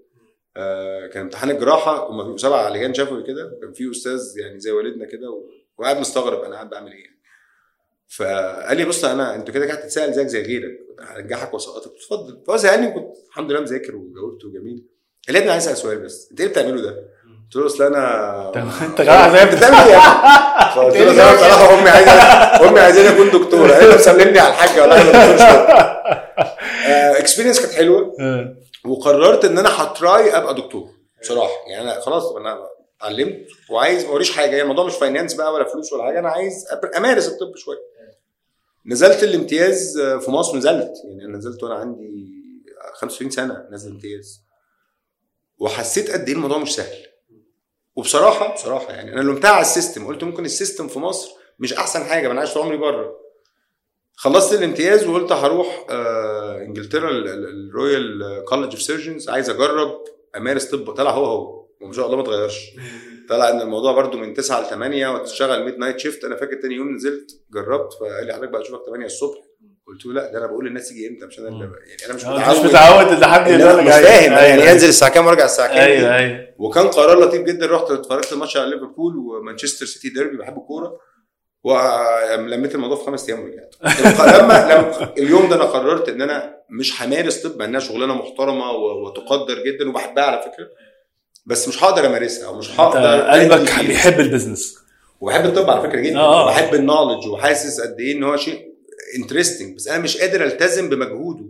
[0.57, 5.05] آه، كان امتحان الجراحة هم سبع لجان شفوي كده كان في أستاذ يعني زي والدنا
[5.07, 5.43] كده
[5.79, 7.16] وقاعد مستغرب أنا قاعد بعمل إيه
[8.09, 12.57] فقال لي بص أنا أنت كده قاعد تتسأل زيك زي غيرك هرجعك واسقطك اتفضل فهو
[12.57, 14.85] سالني كنت الحمد لله مذاكر وجاوبت وجميل.
[15.27, 16.91] قال لي ابني عايز أسأل سؤال بس أنت إيه بتعمله ده؟
[17.45, 18.53] قلت له أصل أنا
[18.87, 19.99] أنت قاعد زي بتعمل إيه؟
[20.75, 24.49] فقلت له "أصل أنا بصراحة أمي عايزة أمي عايزاني أكون دكتور قالت لي مسلمني على
[24.49, 24.97] الحاج ولا
[27.19, 28.17] experience كانت حلوة.
[28.21, 28.57] آه.
[28.87, 30.89] وقررت إن أنا ه try أبقى دكتور
[31.23, 31.53] بصراحة.
[31.71, 32.59] يعني أنا خلاص أنا
[33.01, 34.51] اتعلمت وعايز ما حاجة.
[34.51, 36.19] يعني الموضوع مش finance بقى ولا فلوس ولا حاجة.
[36.19, 36.65] أنا عايز
[36.97, 37.79] أمارس الطب شوية.
[38.87, 40.93] نزلت الامتياز في مصر نزلت.
[41.05, 42.27] يعني أنا نزلت وأنا عندي
[42.95, 44.43] 25 سنة نازل امتياز.
[45.59, 47.07] وحسيت قد إيه الموضوع مش سهل.
[47.97, 50.07] وبصراحة بصراحة يعني أنا لومتها على ال system.
[50.07, 53.17] قلت ممكن ال system في مصر مش أحسن حاجة ما أنا طول عمري بره.
[54.15, 60.05] خلصت الامتياز وقلت هروح آه إنجلترا ال- ال- ال Royal College of Surgeons عايز أجرب.
[60.37, 60.95] أمارس طب.
[60.95, 61.66] طلع هو هو.
[61.81, 62.71] وما شاء الله ما اتغيرش
[63.29, 66.25] طلع إن الموضوع برده من 9 ل 8 وتشتغل midnight shift.
[66.25, 69.39] أنا فاكر تاني يوم نزلت جربت فقال لي حضرتك بقى اشوفك 8 الصبح.
[69.87, 72.25] قلت له لا ده أنا بقول للناس يجي إمتى؟ مش أنا اللي يعني أنا مش
[72.25, 72.59] آه، متعود.
[72.59, 74.73] مش متعود إن حد إن يقول أنا لك مش أيوة، فاهم أيوة، يعني أيوة.
[74.73, 76.49] انزل الساعة كام وأرجع الساعة كام؟ أيوه أيوه.
[76.59, 77.67] وكان قرار لطيف جدا.
[77.67, 80.99] رحت اتفرجت الماتش على ليفربول ومانشستر سيتي ديربي بحب الكورة.
[81.65, 83.75] ولميت الموضوع في خمس أيام ورجعت.
[84.01, 89.65] لما لما اليوم ده أنا قررت إن أنا مش همارس طب إنها شغلانة محترمة وتقدر
[89.65, 90.69] جدا وبحبها على فكرة.
[91.47, 93.85] بس مش هقدر أمارسها أو مش هقدر قلبك.
[93.87, 94.79] بيحب ال business.
[95.21, 96.45] وبحب الطب على فكرة جدا آه.
[96.45, 98.75] وبحب ال knowledge وحاسس قد إيه إن هو شيء
[99.19, 101.45] interesting بس أنا مش قادر ألتزم بمجهوده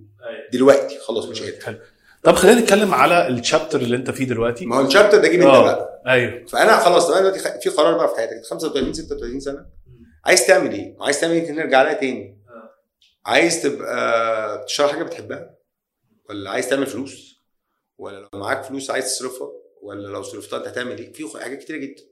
[0.52, 1.64] دلوقتي خلاص مش قادر.
[1.64, 1.78] حلو.
[2.22, 4.66] طب خلينا نتكلم على ال chapter اللي أنت فيه دلوقتي.
[4.66, 5.62] ما هو ال chapter ده gap انت آه.
[5.62, 6.46] بقى؟ أيوه.
[6.46, 9.66] فأنا خلاص أنا دلوقتي خ- في قرار بقى في حياتك 35 36 سنة.
[10.26, 12.38] عايز تعمل إيه؟ عايز تعمل إيه؟ نرجع لها تاني.
[13.26, 15.50] عايز تبقى بتشتغل حاجة بتحبها؟
[16.30, 17.40] ولا عايز تعمل فلوس؟
[17.98, 19.48] ولا لو معاك فلوس عايز تصرفها؟
[19.86, 22.02] ولا لو صرفتها انت هتعمل إيه؟ في حاجات كتيرة جدا.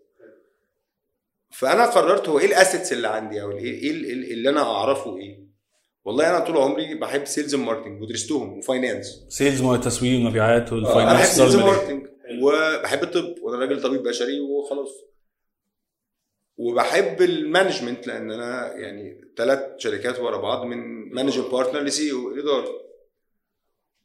[1.52, 5.16] فأنا قررت هو إيه ال assets اللي عندي أو إيه إيه ال- اللي أنا أعرفه
[5.16, 5.44] إيه؟
[6.04, 10.86] والله أنا طول عمري بحب sales marketing ودرستهم و finance sales وتسويق ومبيعات أنا بحب
[10.86, 11.56] وال finance sales.
[11.56, 12.06] marketing
[12.42, 14.90] وبحب الطب وأنا راجل طبيب بشري وخلاص.
[16.56, 20.78] وبحب ال management لأن أنا يعني ثلاث شركات ورا بعض من
[21.14, 22.83] managing partner ل CEO إدارة.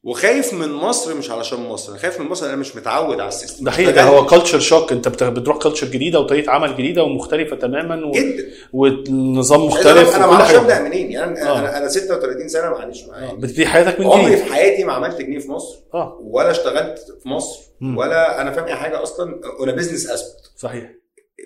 [0.04, 3.33] وخايف من مصر مش علشان مصر أنا خايف من مصر أنا مش متعود على ال
[3.33, 3.66] system.
[3.66, 8.06] ده حقيقي هو culture shock أنت بت- بتروح culture جديدة وطريقة عمل جديدة ومختلفة تماما
[8.06, 8.12] و...
[8.12, 8.50] جدا.
[8.74, 11.60] ونظام مختلف أنا ما أعرفش أبدأ منين يعني آه.
[11.60, 13.34] أنا أنا 36 سنة معلش آه، معايا.
[13.34, 14.38] بتبتدي حياتك من عمري جديد.
[14.46, 16.20] في حياتي ما عملت جنيه في مصر آه.
[16.22, 17.98] ولا اشتغلت في مصر مم.
[17.98, 20.92] ولا أنا فاهم أي حاجة أصلا ولا business aspect صحيح.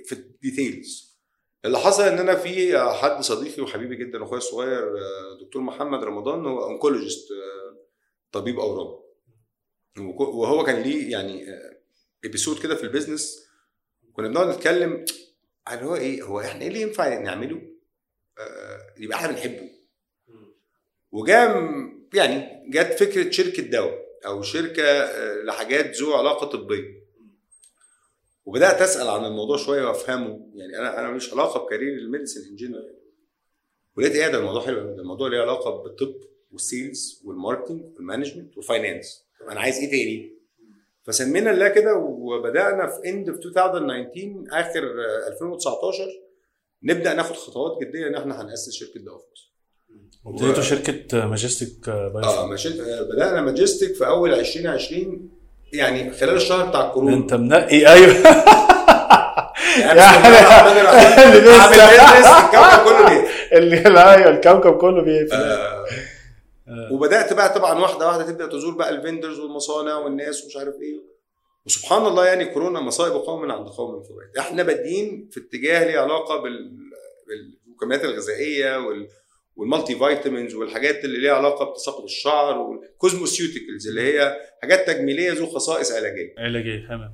[0.05, 1.13] في ال details
[1.65, 6.45] اللي حصل إن أنا في حد صديقي وحبيبي جدا واخويا الصغير آه، دكتور محمد رمضان
[6.45, 7.27] هو oncologist
[8.33, 9.03] طبيب اورام
[10.19, 11.45] وهو كان ليه يعني
[12.25, 13.47] episode كده في ال business
[14.13, 15.05] كنا بنقعد نتكلم
[15.67, 17.61] عن هو إيه هو إحنا إيه اللي ينفع نعمله؟
[18.39, 19.69] آه، يبقى إحنا بنحبه.
[21.11, 21.69] وجاء
[22.13, 27.03] يعني جت فكرة شركة دواء أو شركة آه، لحاجات ذو علاقة طبية.
[28.45, 30.51] وبدأت أسأل عن الموضوع شوية وأفهمه.
[30.55, 32.99] يعني أنا أنا مش علاقة ب career ال medicine in general
[33.97, 36.15] ولقيت إيه ده الموضوع حلو الموضوع ليه علاقة بالطب.
[36.53, 40.33] والسيلز والماركتنج والمانجمنت والفاينانس طب أنا عايز إيه تاني؟
[41.07, 46.07] فسمينا الله كده وبدأنا في end في 2019 آخر آه، 2019
[46.83, 49.53] نبدأ ناخد خطوات جدية إن إحنا هنأسس شركة دواء في مصر
[50.25, 55.29] وابتديتوا شركة ماجستيك بايو آه ماشي آه، بدأنا ماجستيك في أول 2020
[55.73, 58.13] يعني خلال الشهر بتاع الكورونا أنت منقي أيوه.
[59.79, 59.99] يعني.
[61.37, 61.51] اللي
[62.19, 63.77] لسه- الكوكب كله بيه اللي
[64.13, 65.33] أيوه الكوكب كله بيقفل.
[65.35, 65.85] آه،
[66.91, 71.13] وبدأت بقى طبعا واحدة واحدة تبدأ تزور بقى ال vendors والمصانع والناس ومش عارف إيه.
[71.65, 76.37] وسبحان الله يعني كورونا مصائب قوم عند قوم فوائد إحنا بادئين في اتجاه ليه علاقة
[76.41, 76.77] بال
[77.27, 79.07] بالمكملات الغذائية وال
[79.55, 85.45] وال multivitamins والحاجات اللي ليها علاقة بتساقط الشعر وال cosmeceuticals اللي هي حاجات تجميلية ذو
[85.45, 86.33] خصائص علاجية.
[86.37, 87.13] علاجي تمام.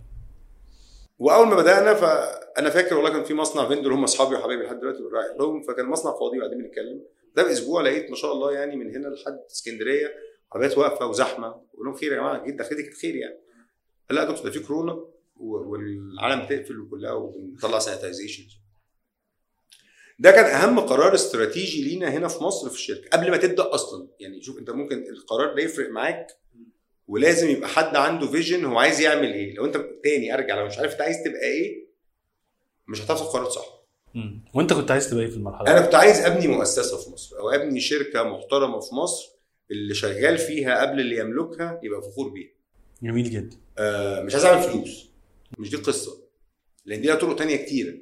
[1.20, 5.00] وأول ما بدأنا فانا فاكر والله كان في مصنع vendor هم أصحابي وحبايبي لحد دلوقتي
[5.14, 7.02] رايح لهم فكان المصنع فاضي وقاعدين بنتكلم.
[7.40, 10.14] ده باسبوع لقيت ما شاء الله يعني من هنا لحد اسكندرية
[10.54, 11.48] عربيات واقفة وزحمة.
[11.48, 13.40] بقول لهم خير يا جماعة جدا دخلتي كانت خير يعني.
[14.10, 18.44] قال لا يا دكتور ده في كورونا والعالم بتقفل وكلها وبنطلع sanitization
[20.20, 24.08] ده كان أهم قرار استراتيجي لينا هنا في مصر في الشركة قبل ما تبدأ أصلا.
[24.20, 26.28] يعني شوف أنت ممكن القرار ده يفرق معاك
[27.08, 29.54] ولازم يبقى حد عنده vision هو عايز يعمل إيه.
[29.56, 31.90] لو أنت تاني أرجع لو مش عارف أنت عايز تبقى إيه
[32.88, 33.79] مش هتعرف تاخد قرار صح.
[34.16, 34.42] مم.
[34.54, 37.40] وانت كنت عايز تبقى إيه في المرحلة أنا دي؟ كنت عايز أبني مؤسسة في مصر
[37.40, 39.30] أو أبني شركة محترمة في مصر
[39.72, 42.50] اللي شغال فيها قبل اللي يملكها يبقى فخور بيها.
[43.04, 43.58] جميل جدا.
[43.78, 45.10] آه مش عايز أعمل فلوس.
[45.58, 46.12] مش دي القصة.
[46.86, 47.94] لأن دي لها طرق تانية كتيره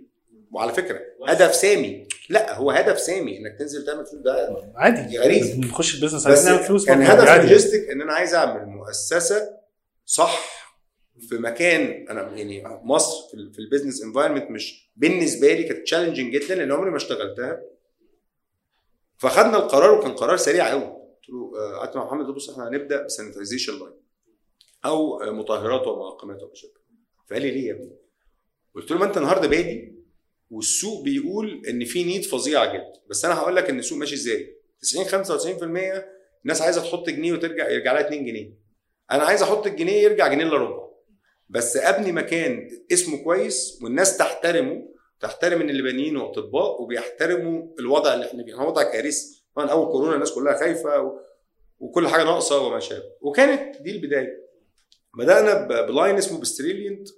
[0.52, 2.08] وعلى فكرة هدف سامي.
[2.30, 4.22] لا هو هدف سامي إنك تنزل تعمل فلوس.
[4.24, 5.18] ده عادي.
[5.20, 5.66] غريب.
[5.66, 7.30] نخش البيزنس عايزين نعمل فلوس كان هدف.
[7.30, 9.50] لوجيستيك إن أنا عايز أعمل مؤسسة
[10.06, 10.57] صح
[11.20, 15.84] في مكان أنا يعني مصر في, ال- في ال business environment مش بالنسبة لي كانت
[15.84, 17.62] challenging جدا لأن عمري ما اشتغلتها.
[19.18, 20.84] فخدنا القرار وكان قرار سريع قوي.
[20.84, 23.94] قلت له آه، قعدت مع محمد بص إحنا هنبدأ ب sanitization line
[24.86, 26.80] أو مطهرات ومعقمات وبشكل
[27.30, 27.96] فقال لي ليه يا ابني؟
[28.76, 29.94] قلت له ما أنت النهارده بادي
[30.50, 32.94] والسوق بيقول إن في need فظيعه جدا.
[33.10, 34.58] بس أنا هقول لك إن السوق ماشي إزاي.
[34.82, 36.04] 90 95%
[36.44, 38.54] الناس عايزة تحط جنيه وترجع يرجع لها 2 جنيه.
[39.12, 40.87] أنا عايز أحط الجنيه يرجع جنيه إلا ربع.
[41.50, 44.90] بس ابني مكان اسمه كويس والناس تحترمه
[45.20, 48.56] تحترم ان اللي بانيينه اطباء وبيحترموا الوضع اللي إحنا فيه.
[48.56, 49.44] هو وضع كارثي.
[49.56, 51.20] طبعا أول كورونا الناس كلها خايفة و...
[51.80, 54.48] وكل حاجة ناقصة وما شابه وكانت دي البداية.
[55.18, 57.10] بدأنا ب line اسمه بستريليانت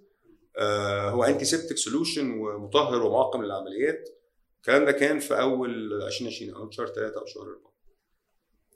[0.58, 4.10] آه، هو antiseptic solution ومطهر ومعقم للعمليات.
[4.58, 7.58] الكلام ده كان في أول 2020 أو شهر 3 أو شهر 4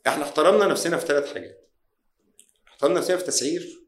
[0.07, 1.69] إحنا احترمنا نفسنا في ثلاث حاجات.
[2.67, 3.82] احترمنا نفسنا في تسعير.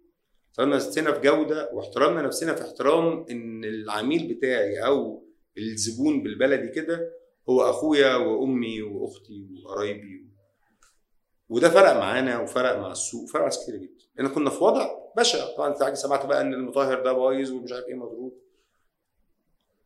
[0.56, 5.26] احترمنا نفسنا في جودة واحترمنا نفسنا في احترام إن العميل بتاعي أو
[5.58, 7.14] الزبون بالبلدي كده
[7.49, 10.26] هو أخويا وأمي وأختي وقرايبي
[11.49, 14.06] وده فرق معانا وفرق مع السوق وفرق مع ناس كتير جدا.
[14.16, 15.56] لأن كنا في وضع بشع.
[15.58, 18.41] طبعا أنت سمعت بقى إن المطهر ده بايظ ومش عارف إيه مضروب.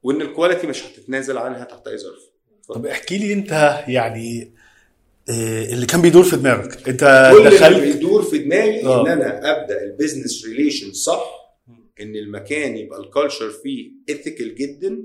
[0.04, 2.22] وإن ال quality مش هتتنازل عنها تحت أي ظرف.
[2.70, 3.52] طب احكي لي أنت
[3.88, 4.56] يعني
[5.30, 9.02] اللي كان بيدور في دماغك أنت كل اللي دخلت بيدور في دماغي آه.
[9.02, 11.24] ان أنا أبدأ ال business relation صح
[12.02, 15.04] إن المكان يبقى ال culture فيه ethical جدا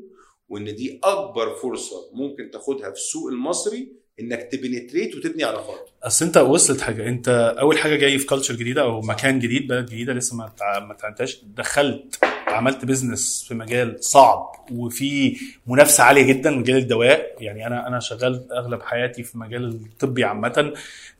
[0.48, 5.88] وإن دي أكبر فرصة ممكن تاخدها في السوق المصري إنك ت penetrate وتبني علاقات.
[6.02, 7.08] أصل أنت وصلت حاجة.
[7.08, 10.80] أنت أول حاجة جاي في culture جديدة أو مكان جديد بلد جديدة لسه ما تع-
[10.80, 15.36] ما اتعلمتهاش دخلت عملت business في مجال صعب وفي
[15.66, 17.36] منافسة عالية جدا مجال الدواء.
[17.40, 20.72] يعني أنا أنا شغال أغلب حياتي في مجال الطبي عامة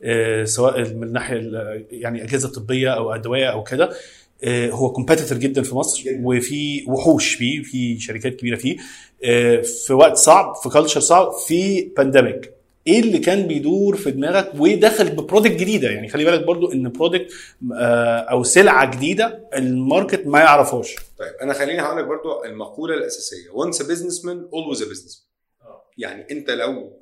[0.03, 3.89] آه، سواء من الناحيه ال- يعني أجهزة طبية أو أدوية أو كده.
[4.43, 6.03] آه، هو competitor جدا في مصر.
[6.21, 8.77] وفي وحوش فيه في شركات كبيرة فيه.
[9.23, 12.54] آه، في وقت صعب في culture صعب في pandemic
[12.87, 15.89] إيه اللي كان بيدور في دماغك؟ ودخل ب product جديدة.
[15.89, 17.33] يعني خلي بالك برضو إن product
[18.31, 23.49] أو سلعة جديدة ال market ما يعرفهاش طيب أنا خليني هقول لك برضو المقولة الأساسية.
[23.49, 25.25] Once a businessman always a businessman.
[25.97, 26.99] يعني أنت لو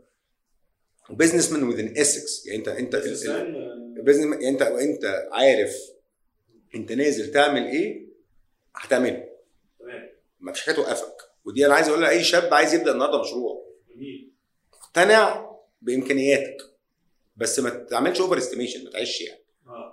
[1.10, 5.76] businessman within ethics يعني أنت أنت business يعني أنت أنت عارف
[6.76, 8.08] أنت نازل تعمل إيه
[8.76, 9.24] هتعمله.
[10.40, 11.16] ما فيش حاجة توقفك.
[11.46, 13.66] ودي أنا عايز أقول لأي شاب عايز يبدأ النهارده مشروع.
[14.74, 15.53] اقتنع
[15.84, 16.58] بإمكانياتك.
[17.36, 19.44] بس ما تعملش over estimation ما تعيش يعني.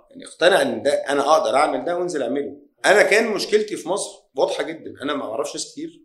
[0.09, 2.57] يعني اقتنع إن ده أنا أقدر أعمل ده وأنزل أعمله.
[2.85, 4.93] أنا كان مشكلتي في مصر واضحة جدا.
[5.01, 6.01] أنا ما أعرفش ناس كتير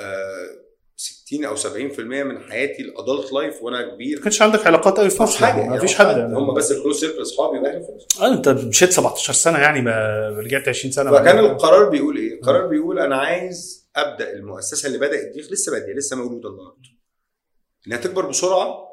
[0.00, 4.16] آه 60 أو 70% من حياتي ال adult life وأنا كبير.
[4.16, 6.06] ما كانش عندك علاقات قوي في مصر؟ حاجة يعني ما يعني فيش حد.
[6.16, 10.28] هم بس ال close circle أصحابي واهلي خلاص آه، أنت مشيت 17 سنة يعني ما
[10.28, 11.10] رجعت 20 سنة.
[11.10, 15.92] فكان القرار بيقول إيه؟ القرار بيقول أنا عايز أبدأ المؤسسة اللي بدأت دي لسه باديه
[15.92, 16.88] لسه مولوده النهارده
[17.86, 18.89] إنها تكبر بسرعة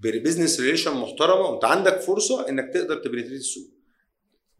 [0.00, 3.70] ب business relation محترمة وانت عندك فرصة إنك تقدر ت penetrate السوق.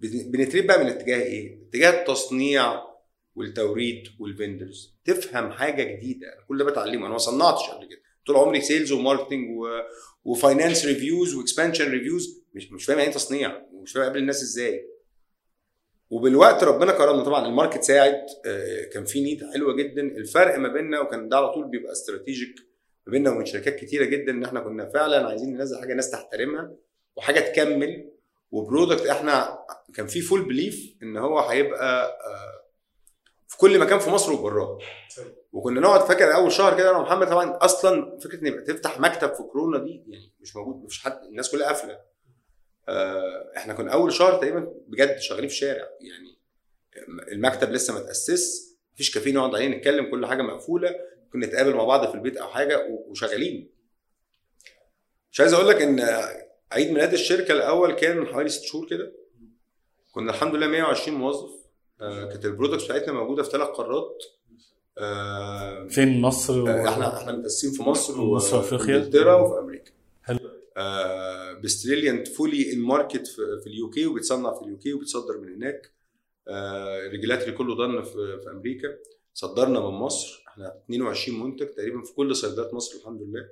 [0.01, 2.83] penetrate بقى من اتجاه إيه؟ اتجاه التصنيع
[3.35, 6.27] والتوريد وال vendors تفهم حاجة جديدة.
[6.27, 7.03] أنا كل ده بتعلمه.
[7.07, 7.99] أنا ما صنعتش قبل كده.
[8.27, 9.67] طول عمري sales و marketing و...
[10.25, 14.19] و finance reviews و expansion reviews مش مش فاهم يعني إيه تصنيع؟ ومش فاهم أقابل
[14.19, 14.89] الناس إزاي.
[16.11, 17.47] وبالوقت ربنا كرمنا طبعا.
[17.47, 20.03] ال market ساعد آه، كان في need حلوة جدا.
[20.03, 22.68] الفرق ما بيننا وكان ده على طول بيبقى strategic
[23.09, 26.75] ما بيننا وبين شركات كتيرة جدا إن إحنا كنا فعلا عايزين ننزل حاجة ناس تحترمها
[27.17, 28.11] وحاجة تكمل
[28.51, 29.59] و product إحنا
[29.95, 32.65] كان في full belief إن هو هيبقى آه،
[33.49, 34.79] في كل مكان في مصر وبراه
[35.53, 39.35] وكنا نقعد فاكر أول شهر كده أنا ومحمد طبعا أصلا فكرة ان يبقى تفتح مكتب
[39.35, 41.99] في كورونا دي يعني مش موجود مفيش حد الناس كلها قافلة.
[42.89, 46.39] آه، إحنا كنا أول شهر تقريبا بجد شغالين في شارع يعني
[47.33, 50.91] المكتب لسه ما تأسس مفيش كافيه نقعد عليه نتكلم كل حاجة مقفولة.
[51.33, 53.71] كنا نتقابل مع بعض في البيت أو حاجة وشغالين.
[55.33, 56.01] مش عايز أقول لك إن
[56.73, 59.13] عيد ميلاد الشركة الأول كان من حوالي ست شهور كده.
[60.13, 61.51] كنا الحمد لله 120 موظف.
[62.01, 64.25] آه، كانت ال products بتاعتنا موجودة في ثلاث قارات.
[64.99, 66.69] آه، فين مصر و...
[66.69, 68.95] إحنا إحنا متاسسين في مصر مصر وأفريقيا.
[68.97, 69.93] وانجلترا وفي أمريكا.
[70.23, 70.39] حلو.
[70.77, 75.55] آه بس تريليانت fully in market في, ال UK وبيتصنع في ال UK وبيتصدر من
[75.55, 75.93] هناك.
[76.49, 78.89] آه ريجولاتري كله ضن في, في أمريكا.
[79.35, 80.45] صدرنا من مصر.
[80.59, 83.49] إحنا 22 منتج تقريبا في كل صيدليات مصر الحمد لله.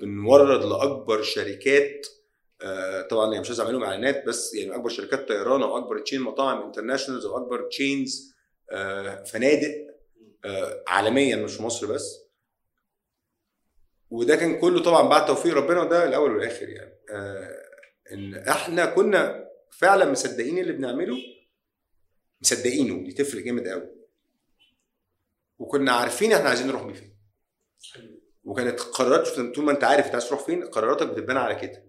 [0.00, 2.06] بنورد لأكبر شركات
[2.62, 6.20] آه طبعا يعني مش عايز أعملهم إعلانات بس يعني أكبر شركات طيران أو أكبر تشين
[6.20, 8.34] مطاعم انترناشونالز أو أكبر تشينز
[8.70, 9.84] آه فنادق
[10.44, 12.24] آه، عالميا مش في مصر بس.
[14.10, 16.94] وده كان كله طبعا بعد توفيق ربنا وده الأول والآخر يعني.
[18.12, 21.16] إن إحنا كنا فعلا مصدقين اللي بنعمله.
[22.42, 24.03] مصدقينه دي تفرق جامد قوي
[25.58, 27.14] وكنا عارفين إحنا عايزين نروح بيه فين.
[28.44, 31.84] وكانت قرارات طول ما انت عارف انت عايز تروح فين قراراتك بتبان على كده.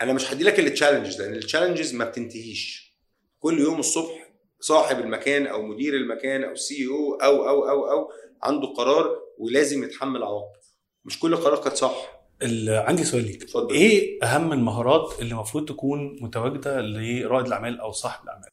[0.00, 2.94] أنا مش هدي لك ال challenges لأن ال challenges ما بتنتهيش.
[3.38, 8.10] كل يوم الصبح صاحب المكان أو مدير المكان أو CEO أو أو أو أو
[8.42, 10.60] عنده قرار ولازم يتحمل عواقب
[11.04, 12.20] مش كل قرار كانت صح.
[12.68, 13.46] عندي سؤال ليك.
[13.70, 18.48] إيه أهم المهارات اللي المفروض تكون متواجدة لرائد الأعمال أو صاحب الأعمال؟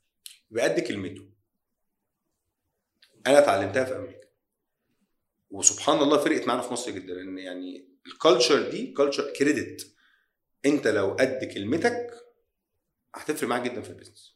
[0.52, 1.37] يبقى قد كلمته.
[3.28, 4.28] أنا اتعلمتها في أمريكا.
[5.52, 9.88] وسبحان الله فرقت معانا في مصر جدا لأن يعني ال culture دي culture credit
[10.66, 12.08] أنت لو قد كلمتك
[13.16, 14.36] هتفرق معاك جدا في ال business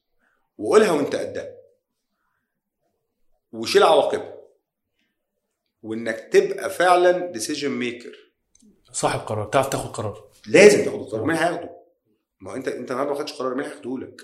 [0.57, 1.55] وقولها وأنت قدها.
[3.51, 4.37] وشيل عواقبها.
[5.83, 8.31] وإنك تبقى فعلا decision maker
[8.91, 10.31] صاحب قرار تعرف تاخد قرار.
[10.47, 11.69] لازم تاخد القرار مين هياخده؟
[12.39, 14.21] ما هو أنت أنت النهارده ما خدتش قرار مين هياخده لك؟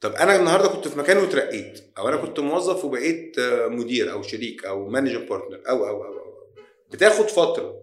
[0.00, 4.22] طب أنا النهارده كنت في مكان وترقيت أو أنا كنت موظف وبقيت آه، مدير أو
[4.22, 6.46] شريك أو manager partner أو أو أو, أو.
[6.90, 7.82] بتاخد فترة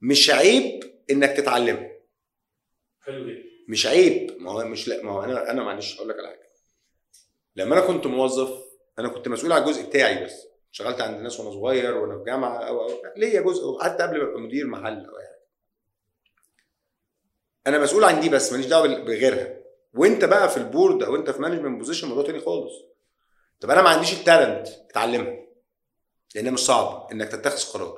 [0.00, 1.92] مش عيب إنك تتعلمها
[3.00, 3.42] حلو جدا.
[3.68, 4.36] مش عيب.
[4.38, 6.52] ما هو مش لا ما هو أنا أنا معلش أقول لك على حاجة.
[7.56, 8.62] لما أنا كنت موظف
[8.98, 10.46] أنا كنت مسؤول على الجزء بتاعي بس.
[10.72, 14.24] اشتغلت عند ناس وأنا صغير وأنا في جامعة أو أو ليا جزء حتى قبل ما
[14.24, 15.42] أبقى مدير محل أو حاجة.
[17.66, 19.61] أنا مسؤول عن دي بس ماليش دعوة بغيرها.
[19.94, 22.72] وانت بقى في ال board أو انت في management position موضوع تاني خالص.
[23.60, 25.36] طب أنا ما عنديش ال talent اتعلمها
[26.34, 27.96] لانها مش صعب إنك تتخذ قرار.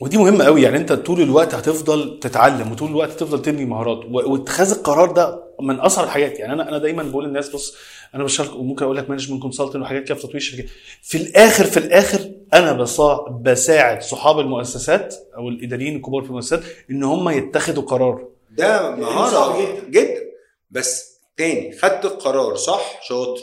[0.00, 4.70] ودي مهمة قوي يعني انت طول الوقت هتفضل تتعلم وطول الوقت تفضل تبني مهارات واتخاذ
[4.70, 6.38] القرار ده من أصعب الحاجات.
[6.38, 7.76] يعني أنا أنا دايما بقول للناس بص
[8.14, 10.66] أنا بشتغل وممكن أقول لك management consultant وحاجات كده في تطوير الشركات
[11.02, 17.02] في الآخر في الآخر أنا بصا بساعد صحاب المؤسسات أو الإداريين الكبار في المؤسسات إن
[17.04, 18.28] هم يتخذوا قرار.
[18.50, 19.88] ده مهارة جدا.
[19.88, 20.27] جدا.
[20.70, 23.42] بس تاني خدت القرار صح؟ شاطر.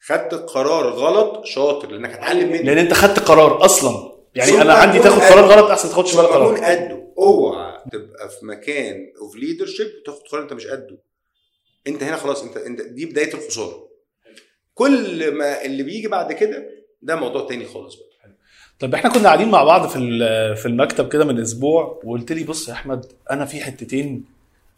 [0.00, 2.62] خدت القرار غلط؟ شاطر لأنك هتعلم منه.
[2.62, 4.12] لأن أنت خدت قرار أصلا.
[4.34, 8.28] يعني أنا عندي إنك تاخد قرار غلط أحسن تاخدش ولا تكون قرار قده اوعى تبقى
[8.28, 10.98] في مكان of leadership وتاخد قرار أنت مش قده.
[11.86, 13.88] أنت هنا خلاص أنت أنت دي بداية الخسارة.
[14.74, 16.68] كل ما اللي بيجي بعد كده
[17.02, 18.10] ده موضوع تاني خالص بقى.
[18.80, 19.98] طب إحنا كنا قاعدين مع بعض في
[20.56, 24.24] في المكتب كده من أسبوع وقلت لي بص يا أحمد أنا في حتتين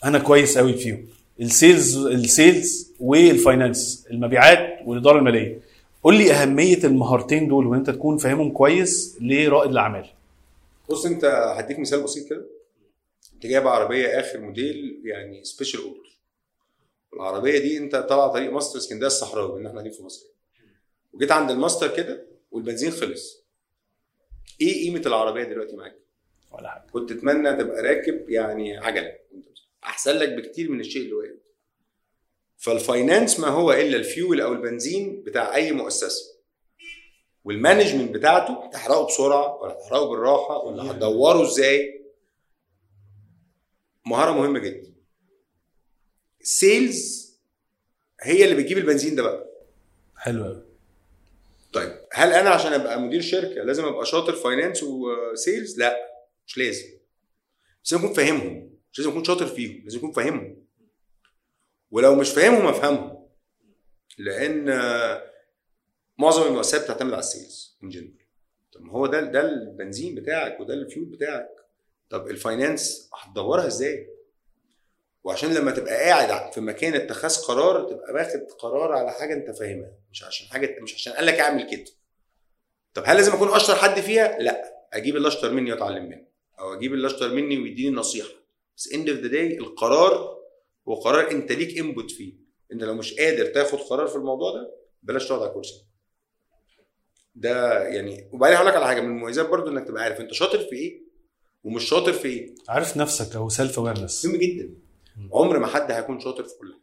[0.05, 1.09] أنا كويس قوي فيهم.
[1.43, 5.61] ال sales ال sales وال finance المبيعات والإدارة المالية.
[6.03, 10.07] قول لي أهمية المهارتين دول وانت تكون فاهمهم كويس لرائد الأعمال.
[10.91, 12.47] بص أنت هديك مثال بسيط كده.
[13.35, 16.19] أنت جايب عربية آخر موديل يعني special order
[17.15, 20.27] العربية دي أنت طالعة طريق مصر اسكندرية الصحراوي لأن إحنا قاعدين في مصر.
[21.13, 23.45] وجيت عند الماستر كده والبنزين خلص.
[24.61, 25.95] إيه قيمة العربية دلوقتي معاك؟
[26.53, 26.85] ولا حاجة.
[26.93, 29.22] كنت تتمنى تبقى راكب يعني عجلة.
[29.85, 31.43] أحسن لك بكتير من الشيء اللي واقف.
[32.57, 36.33] فال finance ما هو إلا الفيول أو البنزين بتاع أي مؤسسة.
[37.45, 42.05] وال management بتاعته هتحرقه بسرعة ولا هتحرقه بالراحة ولا هتدوره إزاي؟
[44.07, 44.93] مهارة مهمة جدا.
[46.41, 47.33] ال sales
[48.21, 49.47] هي اللي بتجيب البنزين ده بقى.
[50.17, 50.63] حلو قوي
[51.73, 55.97] طيب هل أنا عشان أبقى مدير شركة لازم أبقى شاطر finance و sales؟ لا
[56.47, 56.87] مش لازم.
[57.85, 60.67] بس اكون فاهمهم مش لازم اكون شاطر فيهم لازم اكون فاهمهم.
[61.91, 63.27] ولو مش فاهمهم افهمهم.
[64.19, 64.67] لأن
[66.19, 68.15] معظم المؤسسات بتعتمد على ال sales in general
[68.73, 71.49] طب ما هو ده ده البنزين بتاعك وده الفيول بتاعك.
[72.11, 74.09] طب ال finance هتدورها إزاي؟
[75.25, 79.93] وعشان لما تبقى قاعد في مكان اتخاذ قرار تبقى واخد قرار على حاجة أنت فاهمها.
[80.11, 81.85] مش عشان حاجة مش عشان قال لك أعمل كده.
[82.95, 84.73] طب هل لازم أكون أشطر حد فيها؟ لأ.
[84.93, 86.27] أجيب اللي أشطر مني وأتعلم منه.
[86.59, 88.42] أو أجيب اللي أشطر مني ويديني نصيحه
[88.77, 90.39] بس end of the day القرار
[90.89, 92.35] هو قرار انت ليك input فيه.
[92.73, 95.85] انت لو مش قادر تاخد قرار في الموضوع ده بلاش تقعد على الكرسي.
[97.35, 100.59] ده يعني وبعدين هقول لك على حاجة من المميزات برضو إنك تبقى عارف أنت شاطر
[100.59, 101.03] في إيه
[101.65, 102.55] ومش شاطر في إيه.
[102.69, 104.75] عارف نفسك أو self awareness مهم جدا.
[105.33, 106.83] عمر ما حد هيكون شاطر في كل حاجة.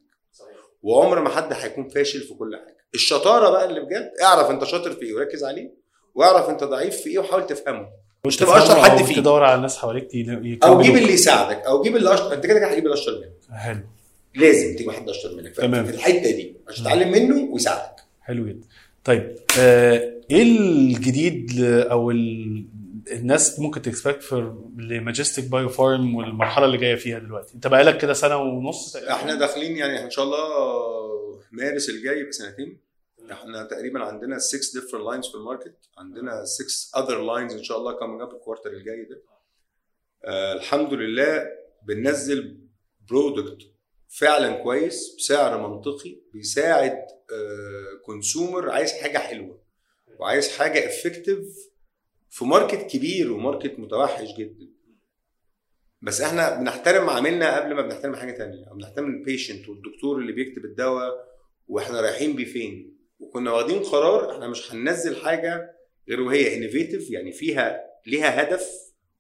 [0.82, 2.78] وعمر ما حد هيكون فاشل في كل حاجة.
[2.96, 5.74] الشطارة بقى اللي بجد اعرف أنت شاطر في إيه وركز عليه
[6.16, 7.90] واعرف أنت ضعيف في إيه وحاول تفهمه.
[8.30, 9.16] مش تبقى أشطر حد فيه.
[9.16, 10.10] تدور على الناس حواليك
[10.64, 10.82] أو.
[10.82, 13.60] جيب اللي يساعدك أو جيب اللي اشطر أنت كده كده هتجيب اللي اشطر منك.
[13.60, 13.80] حلو.
[14.36, 15.86] لازم تجيب حد أشطر منك تمام.
[15.86, 17.96] في الحتة دي عشان تتعلم منه ويساعدك.
[18.22, 18.68] حلو جدا.
[19.04, 22.66] طيب آه إيه الجديد أو ال...
[23.12, 27.68] الناس ممكن تـ expect في ل ماجستيك بايو فارم والمرحلة اللي جاية فيها دلوقتي؟ أنت
[27.68, 28.96] بقالك كده سنة ونص.
[28.96, 30.38] إحنا داخلين يعني إن شاء الله
[31.52, 32.78] مارس الجاي يبقى سنتين.
[33.32, 35.78] إحنا تقريبا عندنا 6 different lines في ال market.
[35.98, 39.24] عندنا 6 other lines إن شاء الله coming up ال quarter الجاي ده.
[40.26, 41.48] آه الحمد لله
[41.88, 42.68] بننزل
[43.10, 43.58] product
[44.08, 47.06] فعلا كويس بسعر منطقي بيساعد
[48.06, 49.62] consumer عايز حاجة حلوة
[50.20, 51.70] وعايز حاجة effective
[52.30, 54.70] في market كبير و market متوحش جدا.
[56.02, 58.66] بس إحنا بنحترم عميلنا قبل ما بنحترم حاجة تانية.
[58.66, 61.30] بنحترم ال patient والدكتور اللي بيكتب الدواء
[61.68, 62.99] وإحنا رايحين بيه فين.
[63.20, 65.76] وكنا واخدين قرار إحنا مش هننزل حاجة
[66.10, 68.70] غير وهي innovative يعني فيها ليها هدف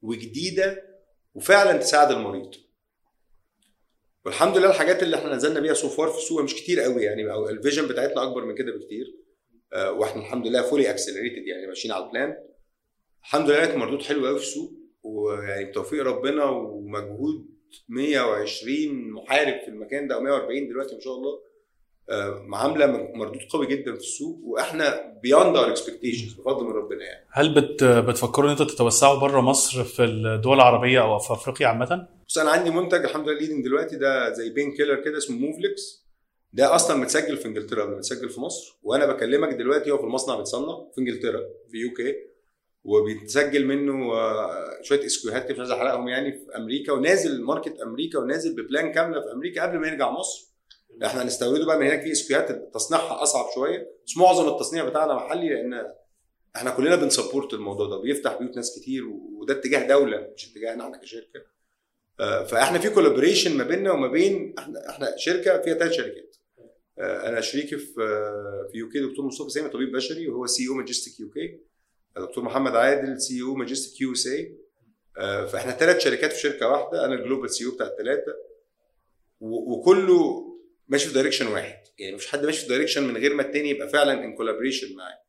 [0.02, 0.84] وجديدة
[1.34, 2.52] وفعلا تساعد المريض.
[4.26, 7.32] والحمد لله الحاجات اللي إحنا نزلنا بيها so far في السوق مش كتير قوي يعني
[7.32, 9.16] أو ال vision بتاعتنا أكبر من كده بكتير.
[9.74, 12.38] آه، وإحنا الحمد لله fully accelerated يعني ماشيين على ال plan
[13.22, 14.72] الحمد لله كان مردود حلو قوي في السوق
[15.04, 17.50] ويعني بتوفيق ربنا ومجهود
[17.90, 21.40] 120 محارب في المكان ده أو 140 دلوقتي ما شاء الله.
[22.54, 22.86] عاملة
[23.16, 27.26] مردود قوي جدا في السوق وإحنا beyond our expectations بفضل من ربنا يعني.
[27.32, 32.08] هل بت بتفكروا إن أنتوا تتوسعوا بره مصر في الدول العربية أو في أفريقيا عامة؟
[32.28, 36.10] بس أنا عندي منتج الحمد لله leading دلوقتي ده زي pain killer كده اسمه موفليكس
[36.54, 38.80] ده أصلا متسجل في إنجلترا قبل ما متسجل في مصر.
[38.84, 41.40] وأنا بكلمك دلوقتي هو في المصنع بيتصنع في إنجلترا
[41.72, 42.16] في UK
[42.84, 48.20] وبيتسجل منه آه، شوية SKU هات مش عايز أحرقهم يعني في أمريكا ونازل market أمريكا
[48.20, 50.49] ونازل ب plan كاملة في أمريكا قبل ما يرجع مصر.
[51.06, 53.92] إحنا هنستورده بقى من هناك في SKU هات تصنيعها أصعب شوية.
[54.08, 55.94] بس معظم التصنيع بتاعنا محلي لأن
[56.56, 60.84] إحنا كلنا بن support الموضوع ده بيفتح بيوت ناس كتير وده اتجاه دولة مش اتجاهنا
[60.84, 61.42] إحنا كشركه
[62.20, 66.36] آه، فاحنا في collaboration ما بيننا وما بين إحنا إحنا شركة فيها ثلاث شركات.
[67.00, 67.94] آه، أنا شريكي في
[68.72, 71.60] في UK دكتور مصطفى سامي طبيب بشري وهو CEO ماجستيك UK
[72.18, 74.56] دكتور محمد عادل CEO ماجستيك USA
[75.48, 78.36] فاحنا ثلاث شركات في شركة واحدة أنا ال global CEO بتاع الثلاثه
[79.42, 80.49] وكله
[80.90, 81.76] ماشي في direction واحد.
[82.00, 85.20] يعني مش حد ماشي في direction من غير ما التاني يبقى فعلا in collaboration معاه.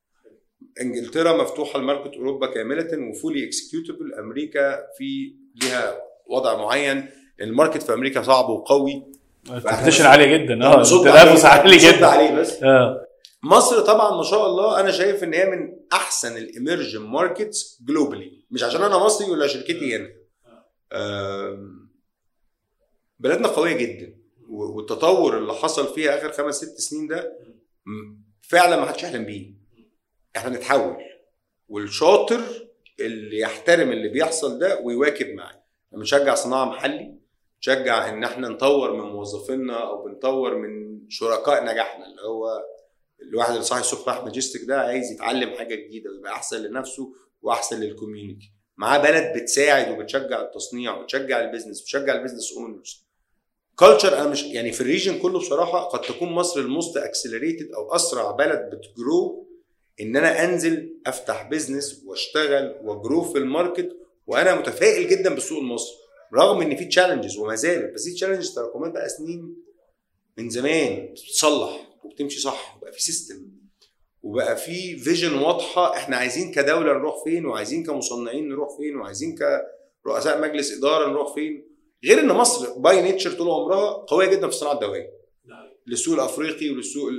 [0.81, 7.07] إنجلترا مفتوحة ل market أوروبا كاملة و fully executable أمريكا في ليها وضع معين.
[7.41, 9.13] ال market في أمريكا صعب وقوي.
[9.51, 10.65] ال competition عالية جدا.
[10.65, 12.07] آه التنافس عالي جدا.
[12.07, 12.63] عليه بس.
[12.63, 13.07] آه.
[13.43, 18.45] مصر طبعا ما شاء الله أنا شايف إن هي من أحسن ال emerging markets globally
[18.51, 20.09] مش عشان أنا مصري ولا شركتي هنا.
[20.93, 21.91] آم،
[23.19, 24.20] بلدنا قوية جدا.
[24.51, 27.39] والتطور اللي حصل فيها آخر خمس ست سنين ده
[28.43, 29.55] فعلا ما حدش يحلم بيه.
[30.37, 30.97] إحنا بنتحول.
[31.69, 32.41] والشاطر
[33.01, 35.63] اللي يحترم اللي بيحصل ده ويواكب معاه.
[35.93, 37.15] بنشجع صناعة محلي
[37.61, 42.07] نشجع إن إحنا نطور من موظفينا أو بنطور من شركاء نجاحنا.
[42.07, 42.63] اللي هو
[43.23, 47.94] الواحد اللي صاحي الصبح ماجستيك ده عايز يتعلم حاجة جديدة ويبقى أحسن لنفسه وأحسن لل
[47.94, 53.10] community معاه بلد بتساعد وبتشجع التصنيع وبتشجع ال business وبتشجع ال business owners
[53.81, 57.71] culture أنا مش يعني في ال region كله بصراحة قد تكون مصر ال most accelerated
[57.73, 59.47] أو أسرع بلد بت grow
[60.01, 65.59] إن أنا أنزل أفتح business وأشتغل وا grow في ال market وأنا متفائل جدا بالسوق
[65.59, 65.97] المصري.
[66.35, 69.57] رغم إن في challenges وما زالت بس دي challenges تراكمات بقى سنين
[70.39, 73.47] من زمان بتتصلح وبتمشي صح وبقى في system
[74.23, 79.39] وبقى في vision واضحة إحنا عايزين كدولة نروح فين وعايزين كمصنعين نروح فين وعايزين
[80.05, 81.70] كرؤساء مجلس إدارة نروح فين.
[82.05, 85.11] غير إن مصر by nature طول عمرها قوية جدا في الصناعه الدوائيه
[85.87, 87.11] للسوق الأفريقي وللسوق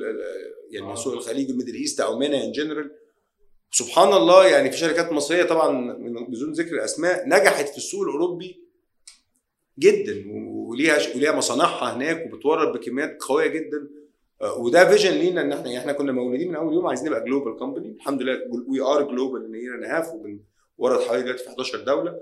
[0.72, 2.92] يعني سوق الخليج ال Middle East أو MENA in general
[3.72, 8.62] سبحان الله يعني في شركات مصرية طبعا من بدون ذكر اسماء نجحت في السوق الأوروبي
[9.80, 13.90] جدا وليها وليها مصانعها هناك وبتورد بكميات قوية جدا.
[14.42, 17.58] آه، وده vision لينا إن إحنا إحنا كنا مولودين من أول يوم عايزين نبقى global
[17.58, 21.80] company الحمد لله We are global in here and have وبنورد حوالي دلوقتي في 11
[21.84, 22.12] دولة.
[22.12, 22.22] آه،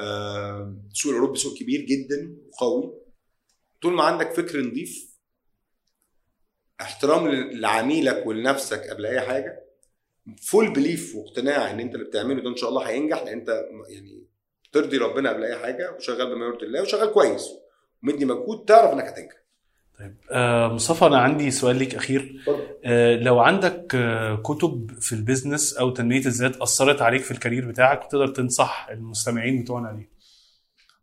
[0.00, 2.94] السوق الاوروبي سوق كبير جدا وقوي.
[3.82, 5.08] طول ما عندك فكر نظيف
[6.80, 9.64] احترام لعميلك ولنفسك قبل أي حاجة
[10.42, 13.48] full belief واقتناع إن أنت اللي بتعمله ده إن شاء الله هينجح لأن أنت
[13.88, 14.26] يعني
[14.72, 17.48] ترضي ربنا قبل أي حاجة وشغال بما يرضي الله وشغال كويس.
[18.02, 19.36] ومدي مجهود تعرف إنك هتنجح.
[19.98, 22.44] طيب آه مصطفى أنا عندي سؤال ليك أخير.
[22.84, 27.35] آه لو عندك آه كتب في ال business أو تنمية الذات أثرت عليك في ال
[27.35, 30.10] career بتاعك تقدر تنصح المستمعين بتوعنا ليه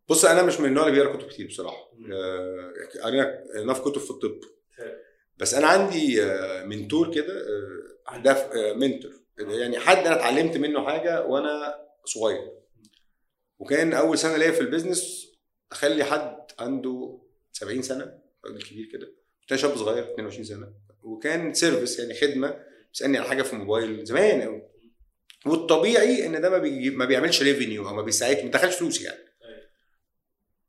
[0.09, 1.89] بص أنا مش من النوع اللي بيقرأ كتب كتير بصراحة.
[2.13, 2.71] آه،
[3.03, 4.39] قرينا enough كتب في الطب.
[5.37, 7.33] بس أنا عندي آه، mentor كده
[8.11, 11.75] آه، ده آه، mentor يعني حد أنا اتعلمت منه حاجة وأنا
[12.05, 12.51] صغير.
[13.59, 15.27] وكان أول سنة ليا في ال business
[15.71, 17.19] أخلي حد عنده
[17.51, 19.13] 70 سنة راجل كبير كده.
[19.41, 20.73] كنت شاب صغير 22 سنة.
[21.03, 24.61] وكان service يعني خدمة بيسألني على حاجة في الموبايل زمان قوي
[25.45, 29.25] والطبيعي إن ده ما, بيجي ما بيعملش revenue أو ما بيساعدش ما بيدخلش فلوس يعني.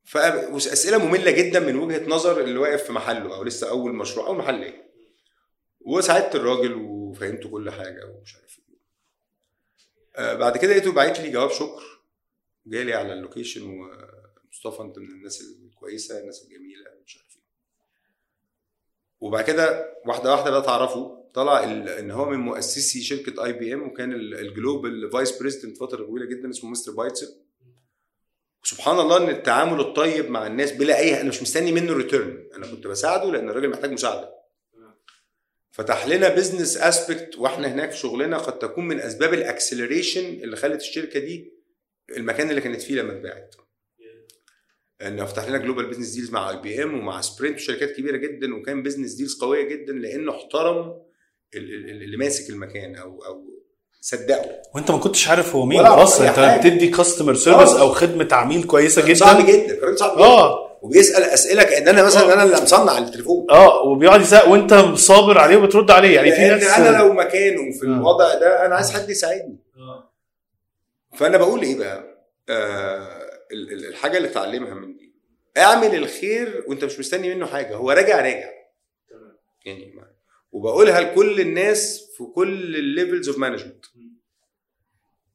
[0.05, 4.37] فاسئله مملة جدا من وجهة نظر اللي واقف في محله أو لسه أول مشروع اول
[4.37, 4.87] محل إيه
[5.81, 8.79] وساعدت الراجل وفهمته كل حاجة ومش عارف إيه.
[10.17, 11.83] آه بعد كده لقيته باعت لي جواب شكر.
[12.67, 16.96] جالي على ال location ومصطفى أنت من الناس الكويسة الناس الجميلة.
[19.21, 21.65] وبعد كده واحدة واحدة بدات اعرفه طلع
[21.99, 26.51] إن هو من مؤسسي شركة IBM وكان ال- ال global vice president فترة طويلة جدا
[26.51, 26.93] اسمه Mr.
[26.93, 27.27] بايتسل
[28.65, 32.67] سبحان الله إن التعامل الطيب مع الناس بلا أي أنا مش مستني منه return أنا
[32.67, 34.37] كنت بساعده لأن الراجل محتاج مساعدة.
[35.71, 40.57] فتح لنا business aspect وإحنا هناك في شغلنا قد تكون من أسباب ال acceleration اللي
[40.57, 41.53] خلت الشركة دي
[42.17, 43.55] المكان اللي كانت فيه لما اتباعت.
[45.03, 49.13] إنه فتح لنا global business deals مع IBM ومع Sprint وشركات كبيرة جدا وكان business
[49.13, 50.79] deals قوية جدا لأنه احترم
[51.55, 53.45] ال- ال- اللي ماسك المكان أو أو
[54.01, 56.67] صدقه وأنت ما كنتش عارف هو مين أصلا أنت.
[56.67, 57.69] بتدي customer service.
[57.73, 60.25] أو خدمة عميل كويسة جدا؟ صعب جدا الراجل صعب جدا.
[60.25, 60.67] آه.
[60.83, 63.47] وبيسأل أسئلة كأن أنا مثلا أنا اللي مصنع التليفون.
[63.51, 66.15] آه وبيقعد يسأل وأنت صابر عليه وبترد عليه.
[66.17, 67.89] يعني في ناس أنا لو مكانه في آه.
[67.89, 69.59] الوضع ده أنا عايز حد يساعدني.
[71.17, 72.05] فأنا بقول إيه بقى؟
[72.49, 75.15] آه الحاجة اللي اتعلمها من دي
[75.57, 78.51] أعمل الخير وأنت مش مستني منه حاجة هو راجع راجع.
[79.67, 80.13] يعني ما-
[80.53, 83.85] وبقولها لكل الناس في كل ال levels of management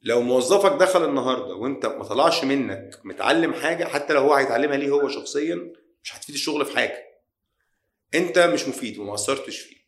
[0.01, 4.89] لو موظفك دخل النهارده وأنت ما طلعش منك متعلم حاجة حتى لو هو هيتعلمها ليه
[4.89, 7.03] هو شخصيا مش هتفيد الشغل في حاجة.
[8.15, 9.81] أنت مش مفيد وما اثرتش فيه.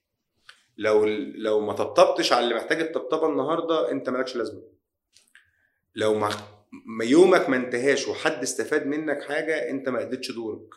[0.78, 1.06] لو
[1.36, 4.64] لو ما طبطبتش على اللي محتاج الطبطبة النهارده أنت مالكش لازمة.
[5.96, 6.30] لو ما
[7.02, 10.70] يومك ما انتهاش وحد استفاد منك حاجة انت ما اديتش دورك.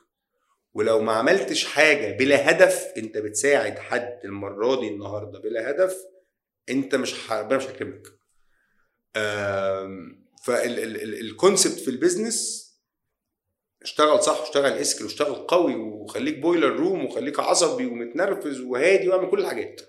[0.75, 5.97] ولو ما عملتش حاجة بلا هدف انت بتساعد حد المرة دي النهارده بلا هدف
[6.69, 8.03] انت مش ربنا مش هيكرمك.
[10.45, 12.67] فال concept في ال business
[13.83, 19.41] اشتغل صح واشتغل اسكل واشتغل قوي وخليك boiler room وخليك عصبي ومتنرفز وهادي واعمل كل
[19.41, 19.81] الحاجات.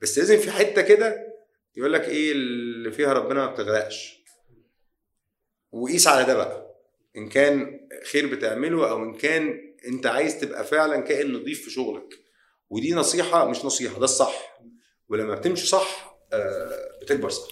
[0.00, 1.32] بس لازم في حتة كده
[1.76, 4.21] يقول لك إيه اللي فيها ربنا ما بتغرقش.
[5.72, 6.66] وقيس على ده بقى.
[7.16, 7.80] إن كان
[8.12, 9.54] خير بتعمله أو إن كان
[9.88, 12.14] أنت عايز تبقى فعلا كائن نظيف في شغلك.
[12.70, 14.58] ودي نصيحة مش نصيحة ده الصح.
[15.08, 16.70] ولما بتمشي صح آه،
[17.02, 17.48] بتكبر صح.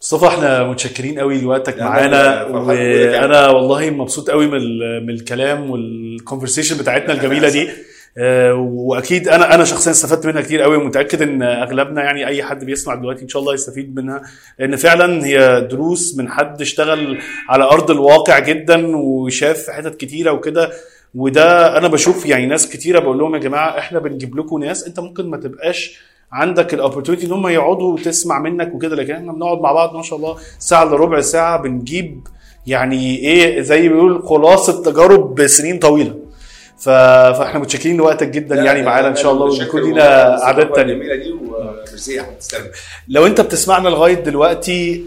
[0.00, 2.44] مصطفى إحنا متشكرين قوي لوقتك معانا.
[2.44, 3.16] بوجودك يعني.
[3.24, 7.68] وأنا والله مبسوط قوي من ال- من الكلام والكونفرسيشن بتاعتنا الجميلة دي.
[8.58, 12.94] واكيد أنا أنا شخصيا استفدت منها كتير قوي ومتأكد إن أغلبنا يعني أي حد بيسمع
[12.94, 14.22] دلوقتي إن شاء الله يستفيد منها
[14.58, 20.70] لأن فعلا هي دروس من حد اشتغل على أرض الواقع جدا وشاف حتت كتيرة وكده
[21.14, 25.00] وده أنا بشوف يعني ناس كتيرة بقول لهم يا جماعة إحنا بنجيب لكم ناس أنت
[25.00, 25.98] ممكن ما تبقاش
[26.32, 30.18] عندك الاوبورتونيتي إن هم يقعدوا وتسمع منك وكده لكن إحنا بنقعد مع بعض ما شاء
[30.18, 32.20] الله ساعة إلا ربع ساعة بنجيب
[32.66, 36.27] يعني إيه زي ما بيقول خلاصة تجارب سنين طويلة.
[36.80, 41.32] فاحنا متشكرين لوقتك جدا يعني معانا إن شاء الله ويكون لينا اعداد تانية الجميله دي
[41.32, 42.66] وميرسي يا احمد تسلم.
[43.08, 45.04] لو أنت بتسمعنا لغاية دلوقتي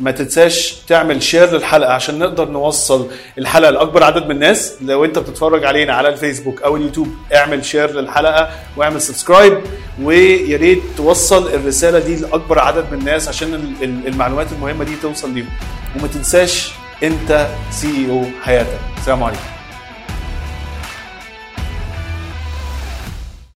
[0.00, 3.08] ما تنساش تعمل share للحلقة عشان نقدر نوصل
[3.38, 4.74] الحلقة لأكبر عدد من الناس.
[4.80, 9.58] لو أنت بتتفرج علينا على الفيسبوك أو اليوتيوب اعمل share للحلقة واعمل subscribe
[10.02, 14.92] ويا ريت توصل الرسالة دي لأكبر عدد من الناس عشان ال- ال- المعلومات المهمة دي
[15.02, 15.48] توصل ليهم.
[15.98, 16.70] وما تنساش
[17.02, 18.78] أنت سي أو حياتك.
[18.98, 19.42] السلام عليكم.